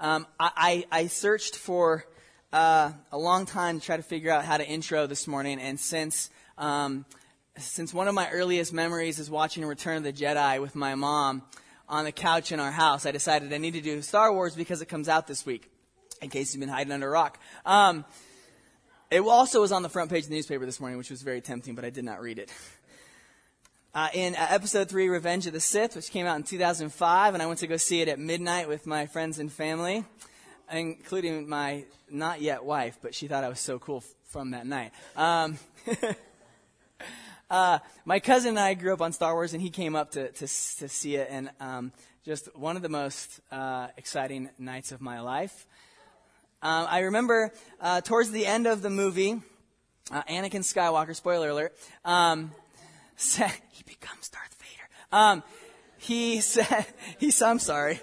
[0.00, 2.06] Um, I, I, searched for
[2.54, 5.78] uh, a long time to try to figure out how to intro this morning, and
[5.78, 7.04] since um,
[7.58, 11.42] since one of my earliest memories is watching Return of the Jedi with my mom
[11.86, 14.80] on the couch in our house, I decided I need to do Star Wars because
[14.80, 15.70] it comes out this week.
[16.22, 17.38] In case you've been hiding under a rock.
[17.66, 18.06] Um,
[19.10, 21.42] it also was on the front page of the newspaper this morning, which was very
[21.42, 22.50] tempting, but I did not read it.
[23.92, 27.42] Uh, in uh, episode 3, Revenge of the Sith, which came out in 2005, and
[27.42, 30.04] I went to go see it at midnight with my friends and family,
[30.70, 34.64] including my not yet wife, but she thought I was so cool f- from that
[34.64, 34.92] night.
[35.16, 35.58] Um,
[37.50, 40.28] uh, my cousin and I grew up on Star Wars, and he came up to,
[40.28, 41.90] to, to see it, and um,
[42.24, 45.66] just one of the most uh, exciting nights of my life.
[46.62, 49.42] Um, I remember uh, towards the end of the movie,
[50.12, 52.52] uh, Anakin Skywalker, spoiler alert, um,
[53.20, 54.88] said, he becomes Darth Vader.
[55.12, 55.42] Um,
[55.98, 56.86] he said,
[57.42, 58.00] I'm sorry.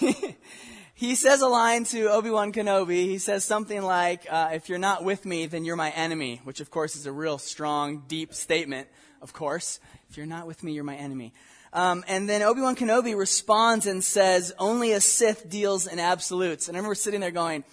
[0.94, 3.06] he says a line to Obi-Wan Kenobi.
[3.06, 6.60] He says something like, uh, if you're not with me, then you're my enemy, which
[6.60, 8.88] of course is a real strong, deep statement,
[9.22, 9.80] of course.
[10.10, 11.32] If you're not with me, you're my enemy.
[11.72, 16.68] Um, and then Obi-Wan Kenobi responds and says, only a Sith deals in absolutes.
[16.68, 17.64] And I remember sitting there going,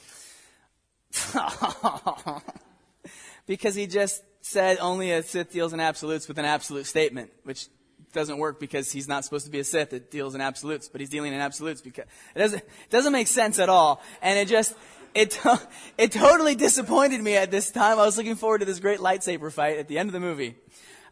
[3.46, 7.68] because he just said only a Sith deals in absolutes with an absolute statement, which
[8.12, 11.00] doesn't work because he's not supposed to be a Sith that deals in absolutes, but
[11.00, 12.06] he's dealing in absolutes because
[12.36, 14.04] it doesn't, it doesn't make sense at all.
[14.22, 14.76] And it just,
[15.16, 15.40] it,
[15.98, 17.98] it totally disappointed me at this time.
[17.98, 20.56] I was looking forward to this great lightsaber fight at the end of the movie.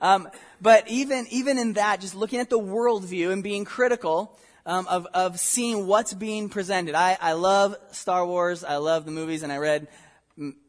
[0.01, 0.27] Um,
[0.59, 5.07] but even, even in that, just looking at the worldview and being critical, um, of,
[5.13, 6.95] of seeing what's being presented.
[6.95, 8.63] I, I love Star Wars.
[8.63, 9.87] I love the movies, and I read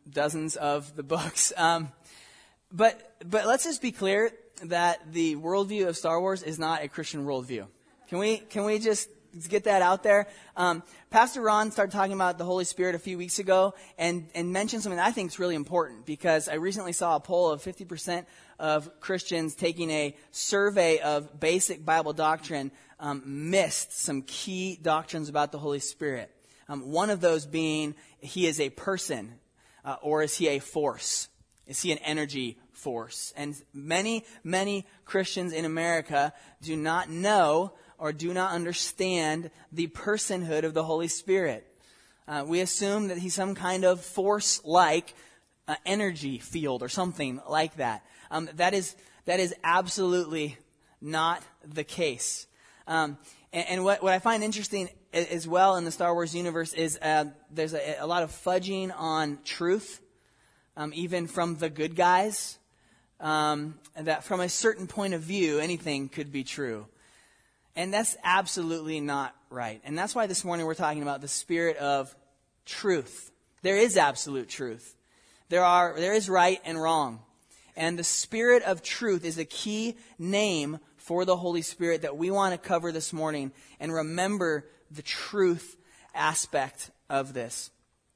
[0.08, 1.52] dozens of the books.
[1.56, 1.90] Um,
[2.72, 4.30] but, but let's just be clear
[4.64, 7.66] that the worldview of Star Wars is not a Christian worldview.
[8.08, 9.08] Can we, can we just
[9.48, 10.28] get that out there?
[10.56, 14.52] Um, Pastor Ron started talking about the Holy Spirit a few weeks ago and, and
[14.52, 17.62] mentioned something that I think is really important because I recently saw a poll of
[17.62, 18.26] 50%
[18.58, 25.52] of Christians taking a survey of basic Bible doctrine um, missed some key doctrines about
[25.52, 26.30] the Holy Spirit.
[26.68, 29.34] Um, one of those being he is a person
[29.84, 31.28] uh, or is he a force?
[31.66, 33.32] Is he an energy force?
[33.36, 40.64] And many, many Christians in America do not know or do not understand the personhood
[40.64, 41.66] of the Holy Spirit.
[42.26, 45.14] Uh, we assume that he's some kind of force like
[45.68, 48.04] uh, energy field or something like that.
[48.30, 50.56] Um, that, is, that is absolutely
[51.00, 52.46] not the case.
[52.86, 53.18] Um,
[53.52, 56.98] and, and what, what I find interesting as well in the Star Wars universe is
[57.02, 60.00] uh, there's a, a, lot of fudging on truth,
[60.76, 62.58] um, even from the good guys.
[63.22, 66.86] Um, that from a certain point of view, anything could be true.
[67.74, 69.80] And that's absolutely not right.
[69.84, 72.14] And that's why this morning we're talking about the spirit of
[72.66, 73.30] truth.
[73.62, 74.94] There is absolute truth.
[75.48, 77.20] There are, there is right and wrong.
[77.77, 82.30] And the spirit of truth is a key name for the Holy Spirit that we
[82.30, 85.77] want to cover this morning and remember the truth
[86.14, 87.70] aspect of this.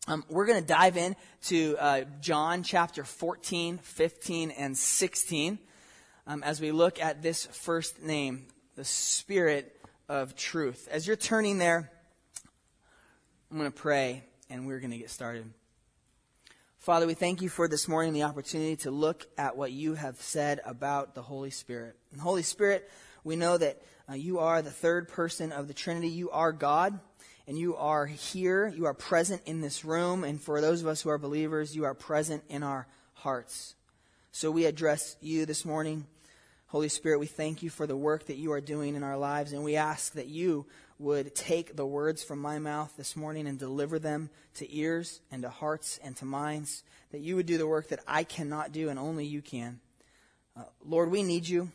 [0.09, 5.59] Um, we're going to dive in to uh, John chapter 14, 15, and 16
[6.29, 8.47] um, as we look at this first name,
[8.77, 9.77] the Spirit
[10.09, 10.89] of Truth.
[10.93, 11.91] As you're turning there,
[13.51, 15.53] I'm going to pray and we're going to get started.
[16.79, 20.21] Father, we thank you for this morning the opportunity to look at what you have
[20.21, 21.97] said about the Holy Spirit.
[22.13, 22.89] And Holy Spirit,
[23.25, 26.11] we know that uh, you are the third person of the Trinity.
[26.11, 27.01] You are God,
[27.47, 28.69] and you are here.
[28.69, 30.25] You are present in this room.
[30.25, 33.75] And for those of us who are believers, you are present in our hearts.
[34.33, 36.07] So we address you this morning.
[36.67, 39.53] Holy Spirit, we thank you for the work that you are doing in our lives,
[39.53, 40.67] and we ask that you
[40.99, 45.43] would take the words from my mouth this morning and deliver them to ears and
[45.43, 46.83] to hearts and to minds,
[47.13, 49.81] that you would do the work that I cannot do and only you can.
[50.57, 51.71] Uh, Lord, we need you,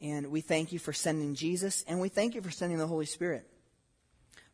[0.00, 3.06] and we thank you for sending Jesus, and we thank you for sending the Holy
[3.06, 3.46] Spirit,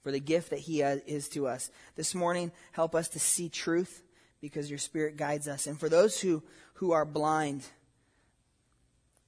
[0.03, 1.71] for the gift that he is to us.
[1.97, 4.02] This morning, help us to see truth
[4.41, 5.67] because your Spirit guides us.
[5.67, 6.43] And for those who,
[6.75, 7.64] who are blind,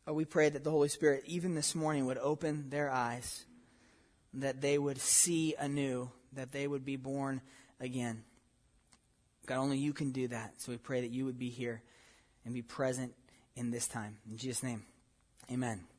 [0.06, 3.44] oh, we pray that the Holy Spirit, even this morning, would open their eyes
[4.34, 7.40] that they would see anew, that they would be born
[7.80, 8.24] again.
[9.46, 10.54] God, only you can do that.
[10.58, 11.82] So we pray that you would be here
[12.44, 13.12] and be present
[13.56, 14.16] in this time.
[14.30, 14.84] In Jesus' name,
[15.50, 15.91] amen.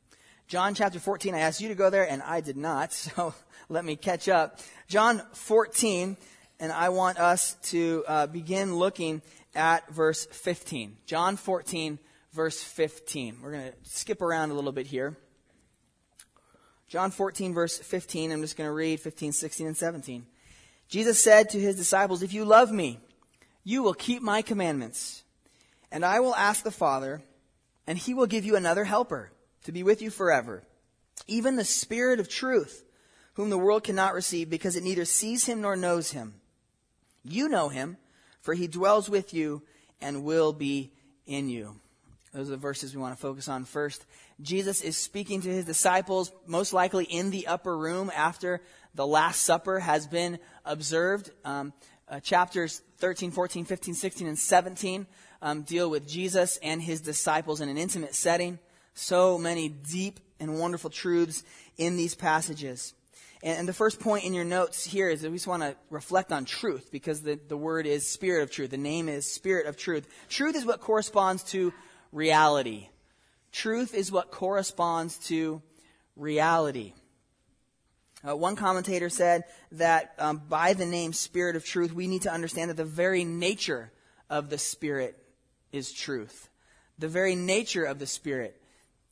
[0.46, 3.34] John chapter 14, I asked you to go there and I did not, so
[3.68, 4.60] let me catch up.
[4.88, 6.16] John 14,
[6.60, 9.22] and I want us to uh, begin looking
[9.54, 10.98] at verse 15.
[11.06, 11.98] John 14,
[12.32, 13.38] verse 15.
[13.42, 15.16] We're going to skip around a little bit here.
[16.88, 20.26] John 14, verse 15, I'm just going to read 15, 16, and 17.
[20.88, 23.00] Jesus said to his disciples, If you love me,
[23.64, 25.22] you will keep my commandments.
[25.90, 27.22] And I will ask the Father,
[27.86, 29.30] and he will give you another helper
[29.64, 30.62] to be with you forever,
[31.26, 32.84] even the Spirit of truth,
[33.34, 36.34] whom the world cannot receive because it neither sees him nor knows him.
[37.24, 37.96] You know him,
[38.40, 39.62] for he dwells with you
[40.00, 40.92] and will be
[41.26, 41.80] in you.
[42.32, 44.04] Those are the verses we want to focus on first.
[44.40, 48.60] Jesus is speaking to his disciples, most likely in the upper room after
[48.94, 51.30] the Last Supper has been observed.
[51.44, 51.72] Um,
[52.08, 55.06] uh, chapters 13, 14, 15, 16, and 17
[55.40, 58.58] um, deal with Jesus and his disciples in an intimate setting.
[58.94, 61.42] So many deep and wonderful truths
[61.76, 62.94] in these passages.
[63.42, 65.76] And, and the first point in your notes here is that we just want to
[65.90, 68.70] reflect on truth because the, the word is spirit of truth.
[68.70, 70.08] The name is spirit of truth.
[70.28, 71.72] Truth is what corresponds to
[72.12, 72.88] reality.
[73.52, 75.62] Truth is what corresponds to
[76.16, 76.94] reality.
[78.26, 82.32] Uh, one commentator said that um, by the name Spirit of Truth, we need to
[82.32, 83.92] understand that the very nature
[84.30, 85.18] of the Spirit
[85.72, 86.48] is truth.
[86.98, 88.58] The very nature of the Spirit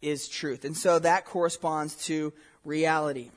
[0.02, 0.64] is truth.
[0.64, 2.32] And so that corresponds to
[2.64, 3.31] reality.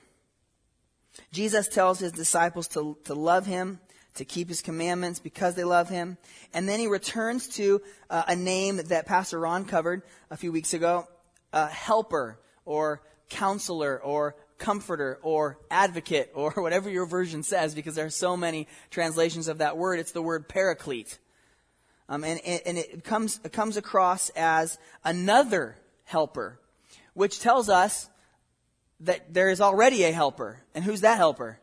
[1.31, 3.79] Jesus tells his disciples to, to love him,
[4.15, 6.17] to keep his commandments because they love him.
[6.53, 10.73] And then he returns to uh, a name that Pastor Ron covered a few weeks
[10.73, 11.07] ago,
[11.53, 18.05] a helper or counselor or comforter or advocate or whatever your version says because there
[18.05, 19.99] are so many translations of that word.
[19.99, 21.19] It's the word paraclete.
[22.07, 25.75] Um, and, and it comes, it comes across as another
[26.05, 26.59] helper,
[27.13, 28.09] which tells us
[29.01, 30.61] that there is already a helper.
[30.73, 31.59] And who's that helper?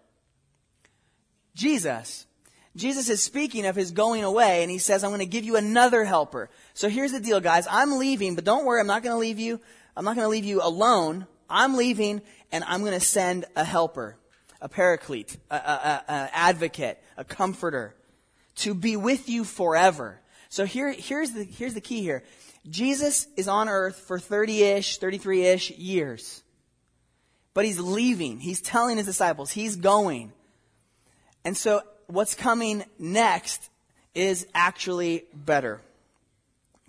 [1.55, 2.27] Jesus.
[2.77, 5.57] Jesus is speaking of his going away, and he says, I'm going to give you
[5.57, 6.49] another helper.
[6.75, 7.67] So here's the deal, guys.
[7.71, 9.61] I'm leaving, but don't worry, I'm not going to leave you.
[9.97, 11.27] I'm not going to leave you alone.
[11.51, 14.17] I'm leaving, and I'm going to send a helper,
[14.61, 17.95] a paraclete, a, advocate, a comforter,
[18.57, 20.19] to be with you forever.
[20.49, 22.25] So here, here's the, here's the key here.
[22.69, 26.43] Jesus is on earth for 30-ish, 33-ish years.
[27.55, 28.39] But he's leaving.
[28.39, 29.51] He's telling his disciples.
[29.51, 30.33] He's going.
[31.45, 33.69] And so what's coming next
[34.15, 35.81] is actually better.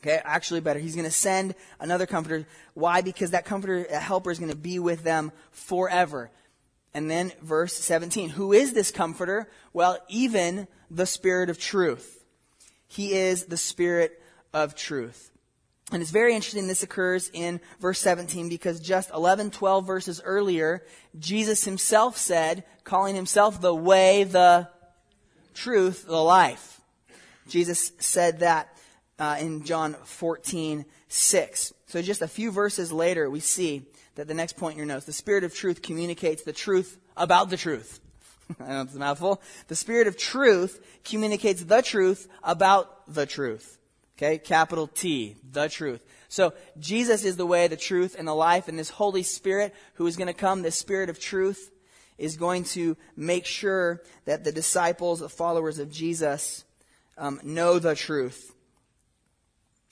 [0.02, 0.80] Okay, actually better.
[0.80, 2.46] He's going to send another comforter.
[2.74, 3.02] Why?
[3.02, 6.30] Because that comforter, that helper is going to be with them forever.
[6.94, 8.30] And then verse 17.
[8.30, 9.50] Who is this comforter?
[9.72, 12.24] Well, even the Spirit of truth.
[12.88, 14.22] He is the Spirit
[14.54, 15.32] of truth.
[15.94, 20.84] And it's very interesting this occurs in verse 17 because just 11, 12 verses earlier,
[21.20, 24.70] Jesus himself said, calling himself the way, the
[25.54, 26.82] truth, the life.
[27.48, 28.76] Jesus said that
[29.20, 31.74] uh, in John 14, 6.
[31.86, 33.84] So just a few verses later, we see
[34.16, 37.52] that the next point in your notes, the Spirit of truth communicates the truth about
[37.52, 38.00] the truth.
[38.60, 39.44] I know it's a mouthful.
[39.68, 43.78] The Spirit of truth communicates the truth about the truth.
[44.18, 46.04] Okay, capital T, the truth.
[46.30, 50.06] So Jesus is the way, the truth, and the life, and this Holy Spirit who
[50.06, 51.72] is going to come, this Spirit of truth,
[52.18, 56.64] is going to make sure that the disciples, the followers of Jesus,
[57.18, 58.54] um, know the truth.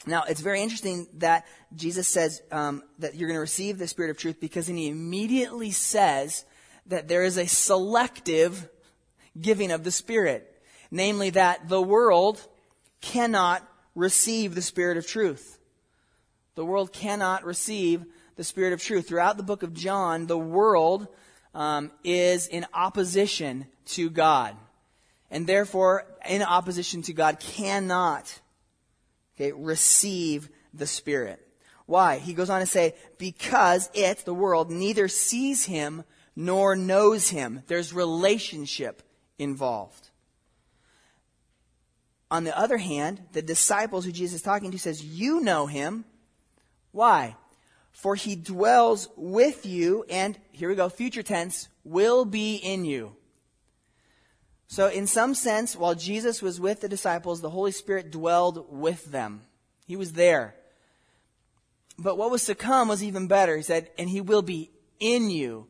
[0.06, 1.46] Now, it's very interesting that
[1.76, 4.88] Jesus says um, that you're going to receive the Spirit of truth because then he
[4.88, 6.46] immediately says
[6.88, 8.68] that there is a selective
[9.40, 10.48] giving of the Spirit.
[10.90, 12.46] Namely, that the world
[13.00, 15.60] cannot receive the Spirit of truth.
[16.56, 18.06] The world cannot receive
[18.36, 19.08] the Spirit of truth.
[19.08, 21.08] Throughout the book of John, the world
[21.54, 24.56] um, is in opposition to God.
[25.30, 28.40] And therefore, in opposition to God, cannot
[29.36, 31.46] okay, receive the Spirit.
[31.86, 32.20] Why?
[32.20, 36.04] He goes on to say, because it, the world, neither sees him
[36.36, 37.64] nor knows him.
[37.68, 39.04] There's relationship
[39.38, 40.11] involved.
[42.32, 46.06] On the other hand, the disciples who Jesus is talking to says, You know him.
[46.94, 47.36] Why?
[47.92, 53.18] For he dwells with you, and here we go, future tense, will be in you.
[54.68, 59.12] So, in some sense, while Jesus was with the disciples, the Holy Spirit dwelled with
[59.12, 59.42] them.
[59.86, 60.56] He was there.
[62.00, 63.58] But what was to come was even better.
[63.58, 64.72] He said, and he will be
[65.02, 65.68] in you.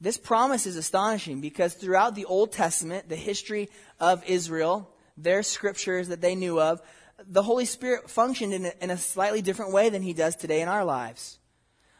[0.00, 6.08] This promise is astonishing because throughout the Old Testament, the history of Israel, their scriptures
[6.08, 6.80] that they knew of,
[7.26, 10.60] the Holy Spirit functioned in a, in a slightly different way than he does today
[10.60, 11.38] in our lives.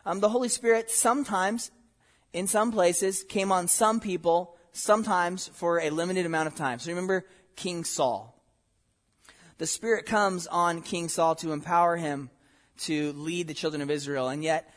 [0.07, 1.71] Um, the Holy Spirit sometimes,
[2.33, 6.79] in some places, came on some people sometimes for a limited amount of time.
[6.79, 8.35] So remember King Saul.
[9.59, 12.31] The Spirit comes on King Saul to empower him
[12.79, 14.73] to lead the children of Israel, and yet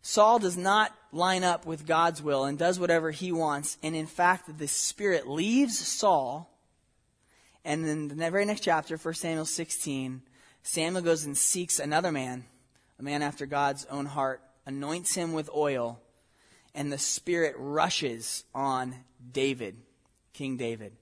[0.00, 3.78] Saul does not line up with God's will and does whatever he wants.
[3.82, 6.53] And in fact, the Spirit leaves Saul.
[7.64, 10.22] And then the very next chapter, 1 Samuel 16,
[10.62, 12.44] Samuel goes and seeks another man,
[12.98, 16.00] a man after God's own heart, anoints him with oil,
[16.74, 18.94] and the Spirit rushes on
[19.32, 19.76] David,
[20.32, 20.92] King David.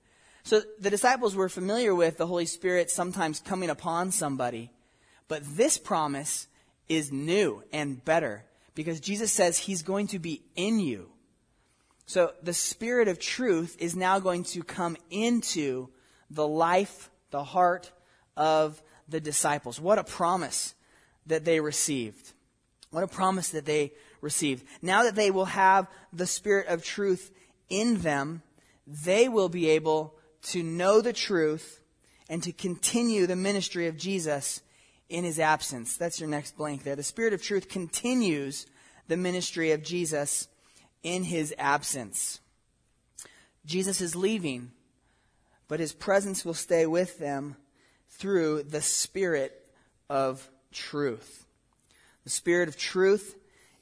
[0.44, 4.70] So the disciples were familiar with the Holy Spirit sometimes coming upon somebody,
[5.28, 6.48] but this promise
[6.88, 11.08] is new and better because Jesus says he's going to be in you.
[12.06, 15.88] So the Spirit of truth is now going to come into
[16.34, 17.90] the life, the heart
[18.36, 19.80] of the disciples.
[19.80, 20.74] What a promise
[21.26, 22.32] that they received.
[22.90, 24.64] What a promise that they received.
[24.80, 27.30] Now that they will have the Spirit of truth
[27.68, 28.42] in them,
[28.86, 31.80] they will be able to know the truth
[32.28, 34.62] and to continue the ministry of Jesus
[35.08, 35.96] in his absence.
[35.96, 36.96] That's your next blank there.
[36.96, 38.66] The Spirit of truth continues
[39.08, 40.48] the ministry of Jesus
[41.02, 42.40] in his absence.
[43.64, 44.72] Jesus is leaving,
[45.68, 47.56] but his presence will stay with them
[48.08, 49.66] through the Spirit
[50.08, 51.44] of truth.
[52.24, 53.36] The Spirit of truth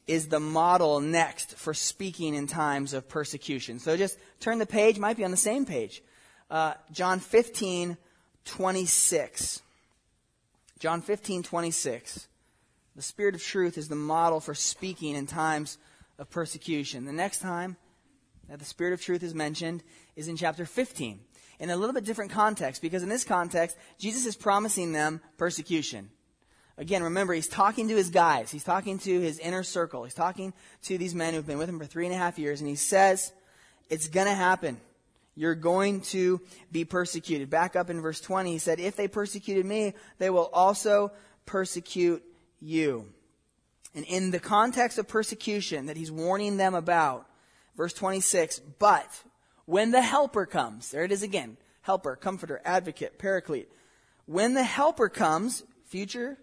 [0.06, 3.78] is the model next for speaking in times of persecution.
[3.78, 6.02] So just turn the page, might be on the same page.
[6.50, 7.96] Uh, John 15,
[8.44, 9.62] 26.
[10.78, 12.28] John 15, 26.
[12.96, 15.78] The Spirit of truth is the model for speaking in times
[16.18, 17.04] of persecution.
[17.04, 17.76] The next time
[18.49, 19.82] that the Spirit of truth is mentioned
[20.16, 21.20] is in chapter 15
[21.60, 26.10] in a little bit different context because in this context, Jesus is promising them persecution.
[26.78, 28.50] Again, remember, he's talking to his guys.
[28.50, 30.02] He's talking to his inner circle.
[30.04, 32.60] He's talking to these men who've been with him for three and a half years,
[32.60, 33.32] and he says,
[33.90, 34.80] It's going to happen.
[35.36, 36.40] You're going to
[36.72, 37.50] be persecuted.
[37.50, 41.12] Back up in verse 20, he said, If they persecuted me, they will also
[41.44, 42.24] persecute
[42.60, 43.06] you.
[43.94, 47.26] And in the context of persecution that he's warning them about,
[47.76, 49.06] verse 26, but
[49.70, 53.70] when the helper comes, there it is again, helper, comforter, advocate, paraclete.
[54.26, 56.38] When the helper comes, future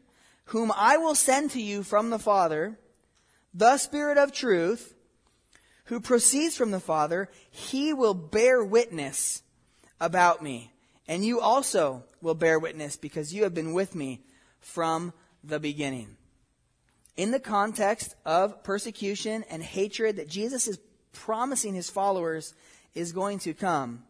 [0.46, 2.80] whom I will send to you from the Father,
[3.54, 4.94] the Spirit of truth,
[5.86, 9.44] who proceeds from the Father, he will bear witness
[10.00, 10.72] about me.
[11.06, 14.22] And you also will bear witness because you have been with me
[14.62, 15.12] from
[15.44, 16.16] the beginning.
[17.18, 20.80] In the context of persecution and hatred that Jesus is
[21.12, 22.54] promising his followers
[22.98, 24.04] is going to come,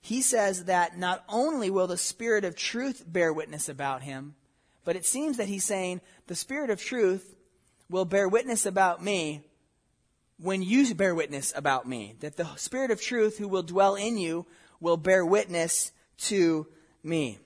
[0.00, 4.34] he says that not only will the Spirit of truth bear witness about him,
[4.84, 7.34] but it seems that he's saying, the Spirit of truth
[7.88, 9.42] will bear witness about me
[10.38, 12.14] when you bear witness about me.
[12.20, 14.46] That the Spirit of truth who will dwell in you
[14.80, 16.66] will bear witness to
[17.02, 17.38] me.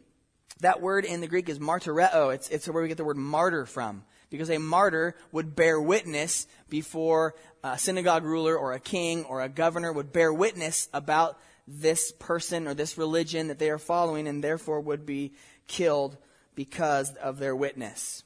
[0.61, 2.35] That word in the Greek is martyreo.
[2.35, 4.05] It's, it's where we get the word martyr from.
[4.31, 9.49] Because a martyr would bear witness before a synagogue ruler or a king or a
[9.49, 14.43] governor would bear witness about this person or this religion that they are following and
[14.43, 15.33] therefore would be
[15.67, 16.17] killed
[16.55, 18.25] because of their witness.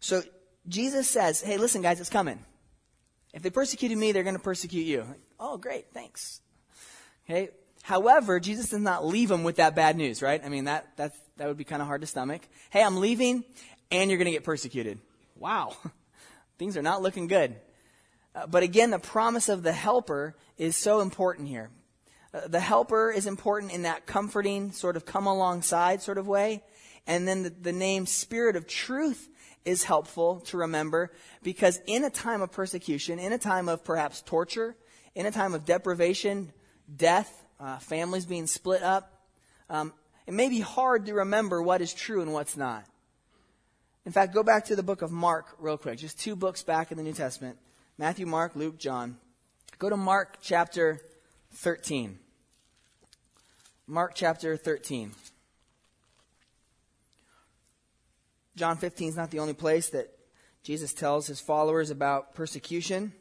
[0.00, 0.22] So
[0.68, 2.44] Jesus says, hey, listen, guys, it's coming.
[3.32, 5.04] If they persecuted me, they're going to persecute you.
[5.38, 6.40] Oh, great, thanks.
[7.28, 7.50] Okay.
[7.82, 10.42] However, Jesus does not leave them with that bad news, right?
[10.44, 12.42] I mean, that, that, that would be kind of hard to stomach.
[12.70, 13.44] Hey, I'm leaving,
[13.90, 14.98] and you're going to get persecuted.
[15.38, 15.76] Wow.
[16.58, 17.56] Things are not looking good.
[18.34, 21.70] Uh, but again, the promise of the helper is so important here.
[22.32, 26.62] Uh, the helper is important in that comforting, sort of come alongside sort of way.
[27.06, 29.28] And then the, the name Spirit of Truth
[29.64, 31.12] is helpful to remember
[31.42, 34.76] because in a time of persecution, in a time of perhaps torture,
[35.14, 36.52] in a time of deprivation,
[36.94, 39.12] death, uh, families being split up,
[39.68, 39.92] um,
[40.26, 42.84] it may be hard to remember what is true and what's not.
[44.06, 46.92] In fact, go back to the book of Mark real quick, just two books back
[46.92, 47.58] in the New Testament
[47.98, 49.16] Matthew, Mark, Luke, John.
[49.78, 51.00] Go to Mark chapter
[51.54, 52.18] 13.
[53.88, 55.12] Mark chapter 13.
[58.54, 60.08] John 15 is not the only place that
[60.62, 63.12] Jesus tells his followers about persecution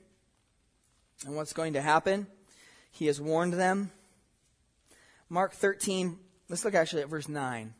[1.25, 2.27] and what's going to happen.
[2.92, 3.92] He has warned them.
[5.30, 7.74] Mark 13, let's look actually at verse 9.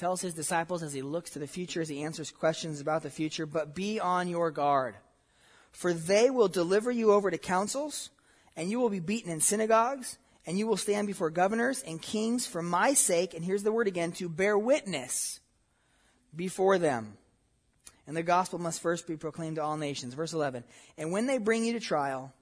[0.00, 3.10] Tells his disciples as he looks to the future, as he answers questions about the
[3.10, 4.94] future, but be on your guard.
[5.72, 8.08] For they will deliver you over to councils,
[8.56, 10.16] and you will be beaten in synagogues,
[10.46, 13.88] and you will stand before governors and kings for my sake, and here's the word
[13.88, 15.40] again, to bear witness
[16.34, 17.18] before them.
[18.06, 20.14] And the gospel must first be proclaimed to all nations.
[20.14, 20.64] Verse 11.
[20.96, 22.32] And when they bring you to trial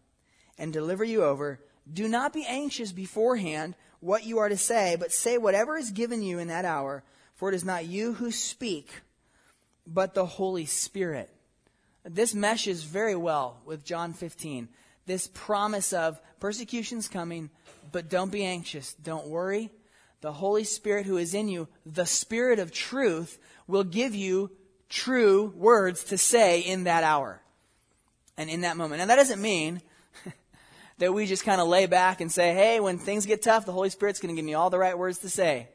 [0.58, 1.58] and deliver you over,
[1.92, 6.22] do not be anxious beforehand what you are to say, but say whatever is given
[6.22, 7.02] you in that hour,
[7.38, 8.90] for it is not you who speak,
[9.86, 11.30] but the Holy Spirit.
[12.04, 14.68] this meshes very well with John 15.
[15.06, 17.50] This promise of persecution's coming,
[17.92, 18.94] but don't be anxious.
[18.94, 19.70] Don't worry.
[20.20, 24.50] The Holy Spirit who is in you, the Spirit of truth, will give you
[24.88, 27.40] true words to say in that hour
[28.36, 29.00] and in that moment.
[29.00, 29.80] And that doesn't mean
[30.98, 33.72] that we just kind of lay back and say, hey, when things get tough, the
[33.72, 35.68] Holy Spirit's going to give me all the right words to say.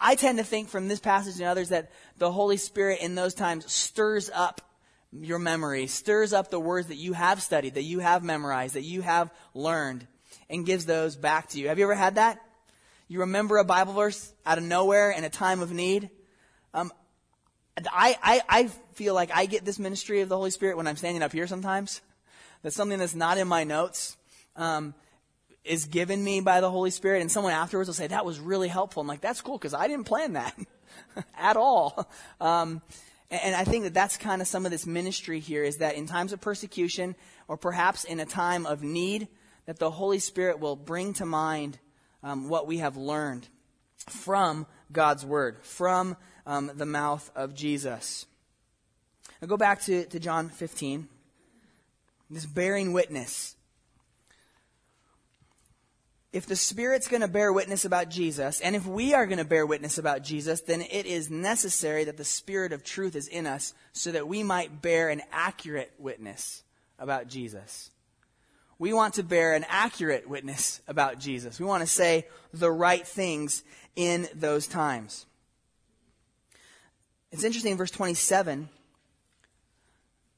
[0.00, 3.34] I tend to think from this passage and others that the Holy Spirit in those
[3.34, 4.62] times stirs up
[5.12, 8.82] your memory, stirs up the words that you have studied, that you have memorized, that
[8.82, 10.06] you have learned,
[10.48, 11.68] and gives those back to you.
[11.68, 12.40] Have you ever had that?
[13.08, 16.10] You remember a Bible verse out of nowhere in a time of need?
[16.72, 16.90] Um,
[17.92, 20.96] I, I, I feel like I get this ministry of the Holy Spirit when I'm
[20.96, 22.00] standing up here sometimes.
[22.62, 24.16] That's something that's not in my notes.
[24.56, 24.94] Um,
[25.64, 28.68] is given me by the Holy Spirit, and someone afterwards will say, That was really
[28.68, 29.00] helpful.
[29.00, 30.56] I'm like, That's cool, because I didn't plan that
[31.38, 32.08] at all.
[32.40, 32.82] Um,
[33.30, 36.06] and I think that that's kind of some of this ministry here is that in
[36.06, 37.16] times of persecution,
[37.48, 39.28] or perhaps in a time of need,
[39.66, 41.78] that the Holy Spirit will bring to mind
[42.22, 43.48] um, what we have learned
[44.08, 46.16] from God's Word, from
[46.46, 48.26] um, the mouth of Jesus.
[49.46, 51.08] Go back to, to John 15.
[52.30, 53.53] This bearing witness.
[56.34, 59.44] If the Spirit's going to bear witness about Jesus, and if we are going to
[59.44, 63.46] bear witness about Jesus, then it is necessary that the Spirit of truth is in
[63.46, 66.64] us so that we might bear an accurate witness
[66.98, 67.92] about Jesus.
[68.80, 71.60] We want to bear an accurate witness about Jesus.
[71.60, 73.62] We want to say the right things
[73.94, 75.26] in those times.
[77.30, 78.68] It's interesting in verse 27.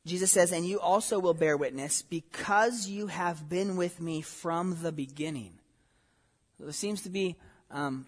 [0.05, 4.83] Jesus says, And you also will bear witness because you have been with me from
[4.83, 5.55] the beginning.
[6.59, 7.37] There seems to be
[7.71, 8.07] um,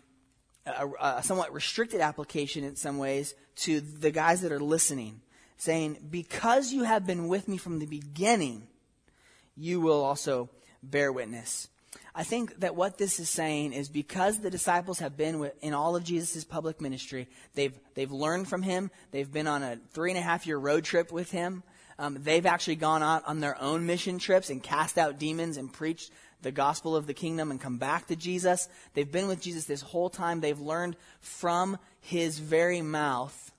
[0.66, 5.20] a, a somewhat restricted application in some ways to the guys that are listening,
[5.56, 8.66] saying, Because you have been with me from the beginning,
[9.56, 10.48] you will also
[10.82, 11.68] bear witness.
[12.14, 15.94] I think that what this is saying is because the disciples have been in all
[15.94, 20.18] of Jesus' public ministry, they've, they've learned from him, they've been on a three and
[20.18, 21.62] a half year road trip with him,
[21.98, 25.72] um, they've actually gone out on their own mission trips and cast out demons and
[25.72, 26.10] preached
[26.42, 28.68] the gospel of the kingdom and come back to Jesus.
[28.94, 30.40] They've been with Jesus this whole time.
[30.40, 33.52] They've learned from his very mouth.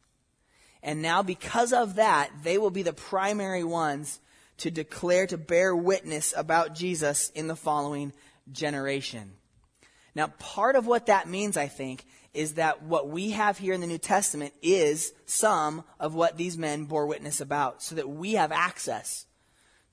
[0.81, 4.19] And now, because of that, they will be the primary ones
[4.57, 8.13] to declare, to bear witness about Jesus in the following
[8.51, 9.31] generation.
[10.15, 13.81] Now, part of what that means, I think, is that what we have here in
[13.81, 18.33] the New Testament is some of what these men bore witness about, so that we
[18.33, 19.25] have access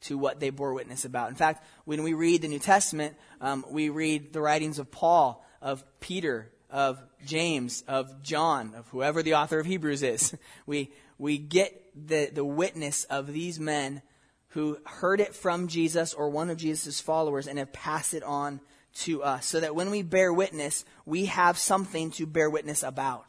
[0.03, 1.31] to what they bore witness about.
[1.31, 5.45] In fact, when we read the New Testament, um, we read the writings of Paul,
[5.61, 10.35] of Peter, of James, of John, of whoever the author of Hebrews is.
[10.67, 14.03] We, we get the, the witness of these men
[14.49, 18.61] who heard it from Jesus or one of Jesus' followers and have passed it on
[18.95, 19.47] to us.
[19.47, 23.27] So that when we bear witness, we have something to bear witness about.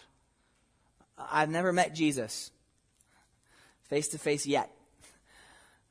[1.18, 2.52] I've never met Jesus
[3.90, 4.72] face to face yet.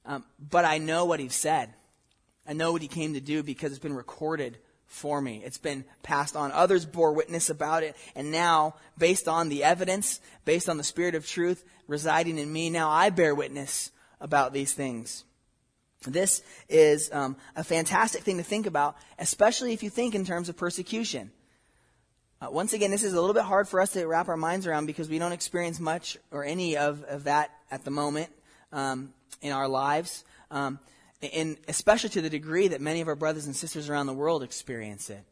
[0.06, 1.74] Um, but I know what he said.
[2.46, 5.42] I know what he came to do because it's been recorded for me.
[5.44, 6.52] It's been passed on.
[6.52, 7.96] Others bore witness about it.
[8.14, 12.70] And now, based on the evidence, based on the Spirit of truth residing in me,
[12.70, 13.90] now I bear witness
[14.20, 15.24] about these things.
[16.06, 20.48] This is um, a fantastic thing to think about, especially if you think in terms
[20.48, 21.32] of persecution.
[22.40, 24.66] Uh, once again, this is a little bit hard for us to wrap our minds
[24.66, 28.30] around because we don't experience much or any of, of that at the moment
[28.72, 30.78] um, in our lives, um,
[31.34, 34.42] and especially to the degree that many of our brothers and sisters around the world
[34.42, 35.24] experience it.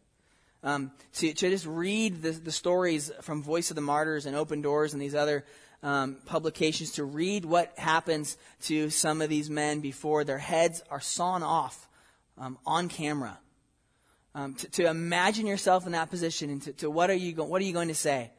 [0.62, 4.62] Um, to, to just read the, the stories from Voice of the Martyrs and Open
[4.62, 5.44] Doors and these other
[5.82, 11.00] um, publications to read what happens to some of these men before their heads are
[11.00, 11.86] sawn off
[12.38, 13.38] um, on camera.
[14.34, 17.44] Um, to, to, imagine yourself in that position and to, to what, are you go-
[17.44, 18.32] what are you going to say?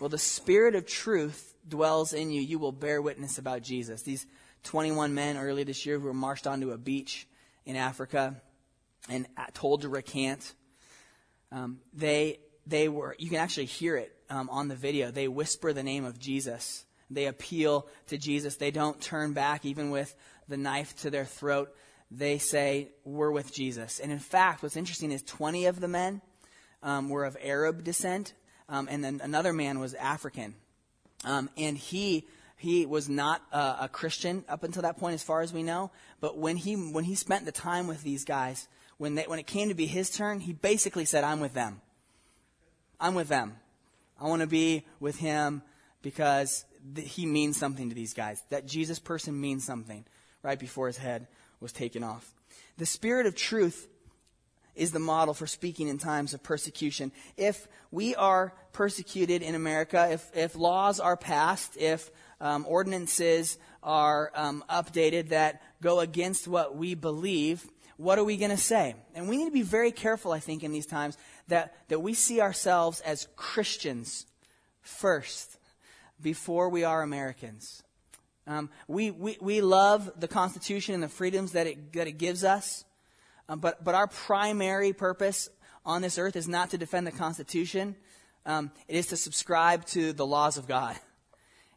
[0.00, 2.40] Well, the Spirit of truth dwells in you.
[2.40, 4.02] You will bear witness about Jesus.
[4.02, 4.26] These
[4.64, 7.26] 21 men early this year who were marched onto a beach
[7.64, 8.40] in Africa
[9.08, 10.54] and told to recant,
[11.52, 15.72] um, they, they were, you can actually hear it um, on the video, they whisper
[15.72, 16.84] the name of Jesus.
[17.10, 18.56] They appeal to Jesus.
[18.56, 20.14] They don't turn back, even with
[20.48, 21.74] the knife to their throat.
[22.10, 23.98] They say, We're with Jesus.
[23.98, 26.22] And in fact, what's interesting is 20 of the men
[26.82, 28.32] um, were of Arab descent,
[28.68, 30.54] um, and then another man was African.
[31.24, 32.26] Um, and he
[32.60, 35.90] he was not a, a, Christian up until that point, as far as we know.
[36.20, 38.68] But when he when he spent the time with these guys,
[38.98, 41.80] when they, when it came to be his turn, he basically said, "I'm with them.
[43.00, 43.56] I'm with them.
[44.20, 45.62] I want to be with him
[46.02, 48.42] because th- he means something to these guys.
[48.50, 50.04] That Jesus person means something
[50.42, 51.28] right before his head
[51.60, 52.34] was taken off.
[52.76, 53.88] The Spirit of truth
[54.74, 57.12] is the model for speaking in times of persecution.
[57.38, 64.30] If we are persecuted in America, if, if laws are passed, if um, ordinances are
[64.34, 68.94] um, updated that go against what we believe, what are we going to say?
[69.14, 72.14] And we need to be very careful, I think, in these times that, that we
[72.14, 74.26] see ourselves as Christians
[74.80, 75.58] first
[76.20, 77.82] before we are Americans.
[78.46, 82.42] Um, we, we, we love the Constitution and the freedoms that it, that it gives
[82.42, 82.84] us,
[83.48, 85.50] um, but, but our primary purpose
[85.84, 87.96] on this earth is not to defend the Constitution.
[88.46, 90.96] Um, it is to subscribe to the laws of God.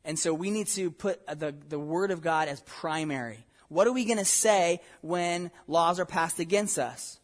[0.06, 3.46] And so we need to put the, the Word of God as primary.
[3.70, 7.20] What are we going to say when laws are passed against us?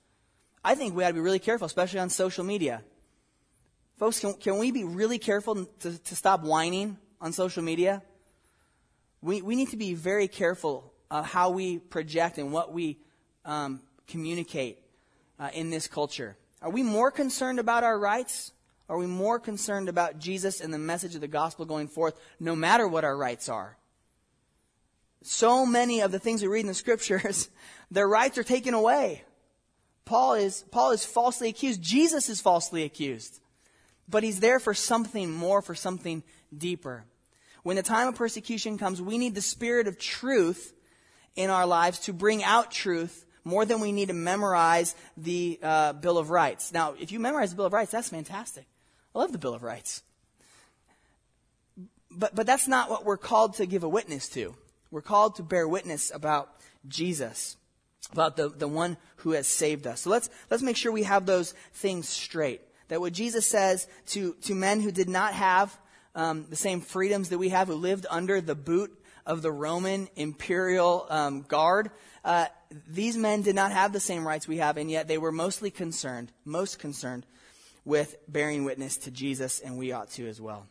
[0.63, 2.82] I think we ought to be really careful, especially on social media.
[3.98, 8.02] Folks, can, can we be really careful to, to stop whining on social media?
[9.22, 12.98] We, we need to be very careful of how we project and what we
[13.44, 14.80] um, communicate
[15.38, 16.38] uh, in this culture.
[16.62, 18.52] Are we more concerned about our rights?
[18.89, 22.56] Are we more concerned about Jesus and the message of the gospel going forth, no
[22.56, 23.78] matter what our rights are?
[25.21, 27.49] So many of the things we read in the scriptures,
[27.91, 29.23] their rights are taken away.
[30.06, 31.84] Paul is, Paul is falsely accused.
[31.84, 33.39] Jesus is falsely accused.
[34.08, 36.23] But he's there for something more, for something
[36.56, 37.06] deeper.
[37.62, 40.73] When the time of persecution comes, we need the spirit of truth
[41.36, 45.93] in our lives to bring out truth more than we need to memorize the uh,
[45.93, 46.73] Bill of Rights.
[46.73, 48.65] Now, if you memorize the Bill of Rights, that's fantastic.
[49.13, 50.04] I love the Bill of Rights.
[52.12, 54.56] But, but that's not what we're called to give a witness to.
[54.91, 56.50] We're called to bear witness about
[56.88, 57.58] Jesus,
[58.12, 60.02] about the, the one who has saved us.
[60.02, 62.62] So let's, let's make sure we have those things straight.
[62.88, 65.78] That what Jesus says to, to men who did not have
[66.15, 68.91] um, the same freedoms that we have, who lived under the boot
[69.28, 71.91] of the Roman imperial um, guard,
[72.26, 72.48] uh,
[72.88, 75.69] these men did not have the same rights we have, and yet they were mostly
[75.69, 77.26] concerned, most concerned
[77.86, 80.68] with bearing witness to Jesus, and we ought to as well.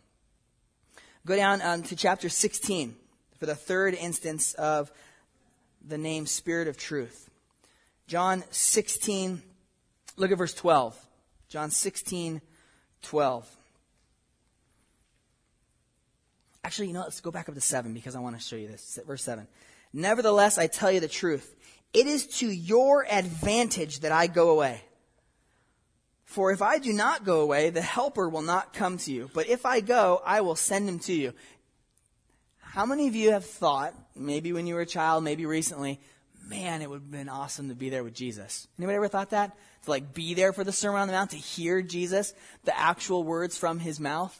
[1.26, 2.94] Go down um, to chapter 16
[3.38, 4.90] for the third instance of
[5.86, 7.28] the name Spirit of Truth.
[8.06, 9.42] John 16,
[10.16, 10.98] look at verse 12.
[11.48, 12.40] John 16,
[13.02, 13.56] 12.
[16.64, 18.68] Actually, you know, let's go back up to 7 because I want to show you
[18.68, 18.98] this.
[19.06, 19.46] Verse 7.
[19.92, 21.54] Nevertheless, I tell you the truth.
[21.94, 24.82] It is to your advantage that I go away.
[26.28, 29.30] For if I do not go away, the Helper will not come to you.
[29.32, 31.32] But if I go, I will send him to you.
[32.60, 35.98] How many of you have thought, maybe when you were a child, maybe recently,
[36.46, 38.68] man, it would have been awesome to be there with Jesus?
[38.78, 39.56] Anybody ever thought that?
[39.84, 43.24] To like be there for the Sermon on the Mount, to hear Jesus, the actual
[43.24, 44.38] words from his mouth?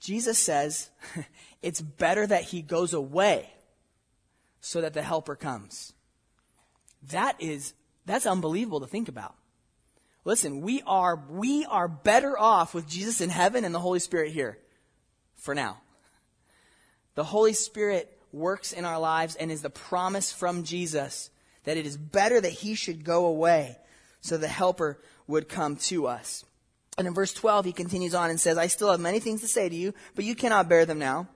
[0.00, 0.88] Jesus says
[1.62, 3.52] it's better that he goes away
[4.62, 5.92] so that the helper comes.
[7.10, 7.74] That is,
[8.06, 9.34] that's unbelievable to think about.
[10.24, 14.32] Listen, we are, we are better off with Jesus in heaven and the Holy Spirit
[14.32, 14.58] here.
[15.36, 15.78] For now.
[17.14, 21.30] The Holy Spirit works in our lives and is the promise from Jesus
[21.64, 23.76] that it is better that he should go away
[24.20, 26.44] so the helper would come to us.
[26.98, 29.48] And in verse 12, he continues on and says, I still have many things to
[29.48, 31.28] say to you, but you cannot bear them now.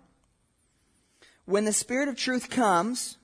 [1.47, 3.17] When the Spirit of truth comes,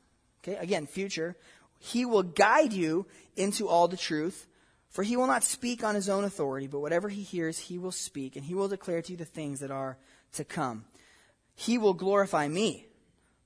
[0.42, 1.36] okay, again, future,
[1.78, 4.46] he will guide you into all the truth.
[4.90, 7.92] For he will not speak on his own authority, but whatever he hears, he will
[7.92, 9.96] speak, and he will declare to you the things that are
[10.32, 10.84] to come.
[11.54, 12.86] He will glorify me,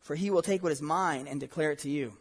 [0.00, 2.14] for he will take what is mine and declare it to you.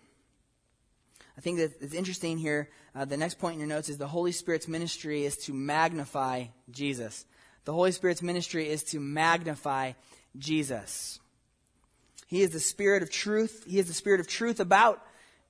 [1.38, 2.70] I think that it's interesting here.
[2.94, 6.46] Uh, the next point in your notes is the Holy Spirit's ministry is to magnify
[6.70, 7.26] Jesus.
[7.66, 9.94] The Holy Spirit's ministry is to magnify
[10.38, 11.20] Jesus.
[12.28, 13.64] He is the Spirit of truth.
[13.66, 15.02] He is the Spirit of truth about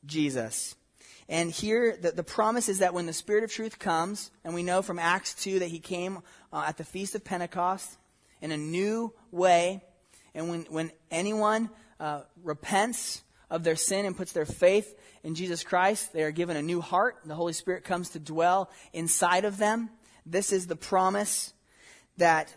[0.06, 0.76] Jesus.
[1.30, 4.64] And here, the, the promise is that when the Spirit of truth comes, and we
[4.64, 6.20] know from Acts 2 that he came
[6.52, 7.98] uh, at the Feast of Pentecost
[8.42, 9.82] in a new way,
[10.36, 15.64] and when, when anyone uh, repents of their sin and puts their faith in Jesus
[15.64, 17.18] Christ, they are given a new heart.
[17.26, 19.90] The Holy Spirit comes to dwell inside of them.
[20.26, 21.54] This is the promise
[22.18, 22.54] that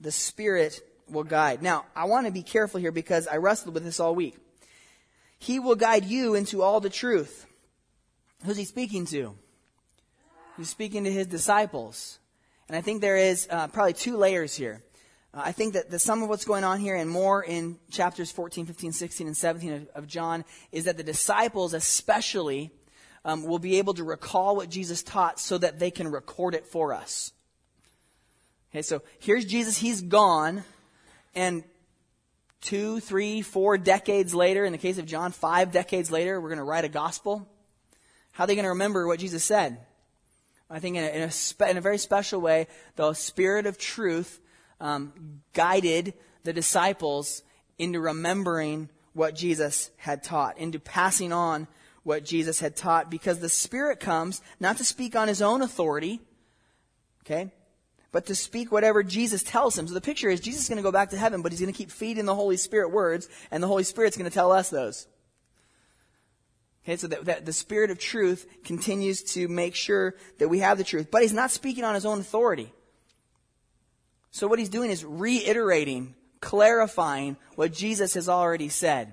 [0.00, 1.62] the Spirit will guide.
[1.62, 4.36] Now, I want to be careful here because I wrestled with this all week.
[5.38, 7.46] He will guide you into all the truth.
[8.44, 9.34] Who's he speaking to?
[10.56, 12.18] He's speaking to his disciples.
[12.68, 14.82] And I think there is uh, probably two layers here.
[15.34, 18.30] Uh, I think that the sum of what's going on here and more in chapters
[18.30, 22.70] 14, 15, 16, and 17 of, of John is that the disciples, especially,
[23.24, 26.66] um, will be able to recall what Jesus taught so that they can record it
[26.66, 27.32] for us.
[28.70, 29.76] Okay, so here's Jesus.
[29.76, 30.64] He's gone.
[31.34, 31.64] And
[32.60, 36.58] two, three, four decades later, in the case of John, five decades later, we're going
[36.58, 37.48] to write a gospel.
[38.40, 39.80] How are they going to remember what Jesus said?
[40.70, 43.76] I think in a, in a, spe- in a very special way, the Spirit of
[43.76, 44.40] truth
[44.80, 47.42] um, guided the disciples
[47.76, 51.68] into remembering what Jesus had taught, into passing on
[52.02, 56.22] what Jesus had taught, because the Spirit comes not to speak on his own authority,
[57.26, 57.52] okay,
[58.10, 59.86] but to speak whatever Jesus tells him.
[59.86, 61.74] So the picture is Jesus is going to go back to heaven, but he's going
[61.74, 64.70] to keep feeding the Holy Spirit words, and the Holy Spirit's going to tell us
[64.70, 65.06] those.
[66.84, 70.78] Okay, so that, that, the Spirit of truth continues to make sure that we have
[70.78, 71.10] the truth.
[71.10, 72.72] But he's not speaking on his own authority.
[74.30, 79.12] So what he's doing is reiterating, clarifying what Jesus has already said.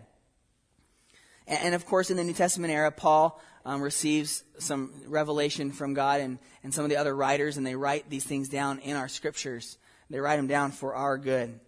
[1.46, 5.94] And, and of course, in the New Testament era, Paul um, receives some revelation from
[5.94, 8.96] God and, and some of the other writers, and they write these things down in
[8.96, 9.78] our scriptures.
[10.10, 11.60] They write them down for our good.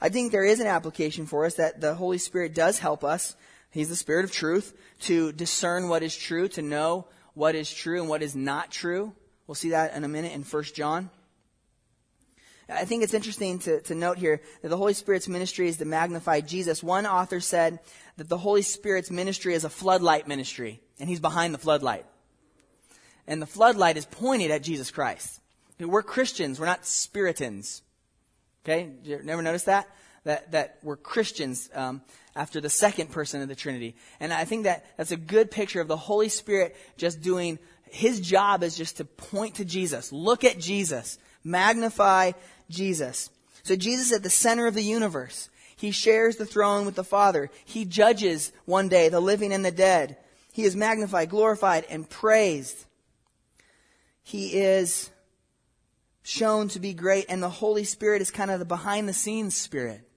[0.00, 3.36] I think there is an application for us that the Holy Spirit does help us
[3.74, 7.98] He's the Spirit of truth to discern what is true, to know what is true
[8.00, 9.12] and what is not true.
[9.48, 11.10] We'll see that in a minute in 1 John.
[12.68, 15.84] I think it's interesting to, to note here that the Holy Spirit's ministry is to
[15.86, 16.84] magnify Jesus.
[16.84, 17.80] One author said
[18.16, 22.06] that the Holy Spirit's ministry is a floodlight ministry, and he's behind the floodlight.
[23.26, 25.40] And the floodlight is pointed at Jesus Christ.
[25.80, 27.82] We're Christians, we're not Spiritans.
[28.64, 28.92] Okay?
[29.02, 29.88] You never notice that?
[30.22, 31.68] That, that we're Christians.
[31.74, 32.02] Um,
[32.36, 33.96] after the second person of the Trinity.
[34.20, 37.58] And I think that that's a good picture of the Holy Spirit just doing
[37.94, 40.12] his job is just to point to Jesus.
[40.12, 41.18] Look at Jesus.
[41.44, 42.32] Magnify
[42.68, 43.30] Jesus.
[43.62, 45.48] So Jesus is at the center of the universe.
[45.76, 47.50] He shares the throne with the Father.
[47.64, 50.16] He judges one day the living and the dead.
[50.52, 52.84] He is magnified, glorified, and praised.
[54.22, 55.10] He is
[56.22, 59.56] shown to be great, and the Holy Spirit is kind of the behind the scenes
[59.56, 60.08] spirit.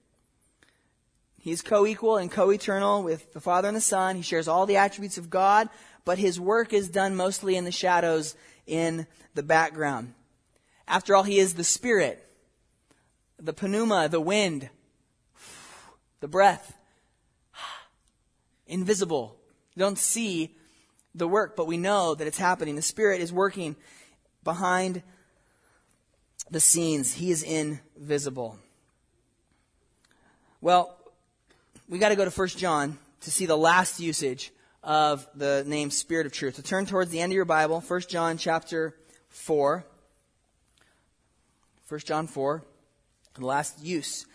[1.48, 4.18] He's co-equal and co-eternal with the Father and the Son.
[4.18, 5.70] He shares all the attributes of God,
[6.04, 10.14] but his work is done mostly in the shadows in the background.
[10.90, 12.22] After all, he is the Spirit,
[13.40, 14.70] the pneuma, the wind,
[16.20, 16.78] the breath,
[18.66, 19.38] invisible.
[19.74, 20.54] You don't see
[21.16, 22.76] the work, but we know that it's happening.
[22.76, 23.78] The Spirit is working
[24.44, 25.02] behind
[26.52, 27.14] the scenes.
[27.14, 28.60] He is invisible.
[30.60, 30.97] Well,
[31.90, 34.52] we got to go to 1 John to see the last usage
[34.84, 36.56] of the name Spirit of Truth.
[36.56, 38.94] So turn towards the end of your Bible, 1 John chapter
[39.30, 39.86] 4.
[41.88, 42.64] 1 John 4,
[43.36, 44.26] the last use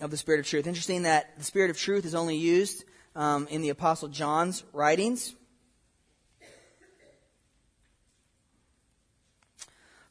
[0.00, 0.68] of the Spirit of Truth.
[0.68, 2.84] Interesting that the Spirit of Truth is only used
[3.16, 5.34] um, in the Apostle John's writings.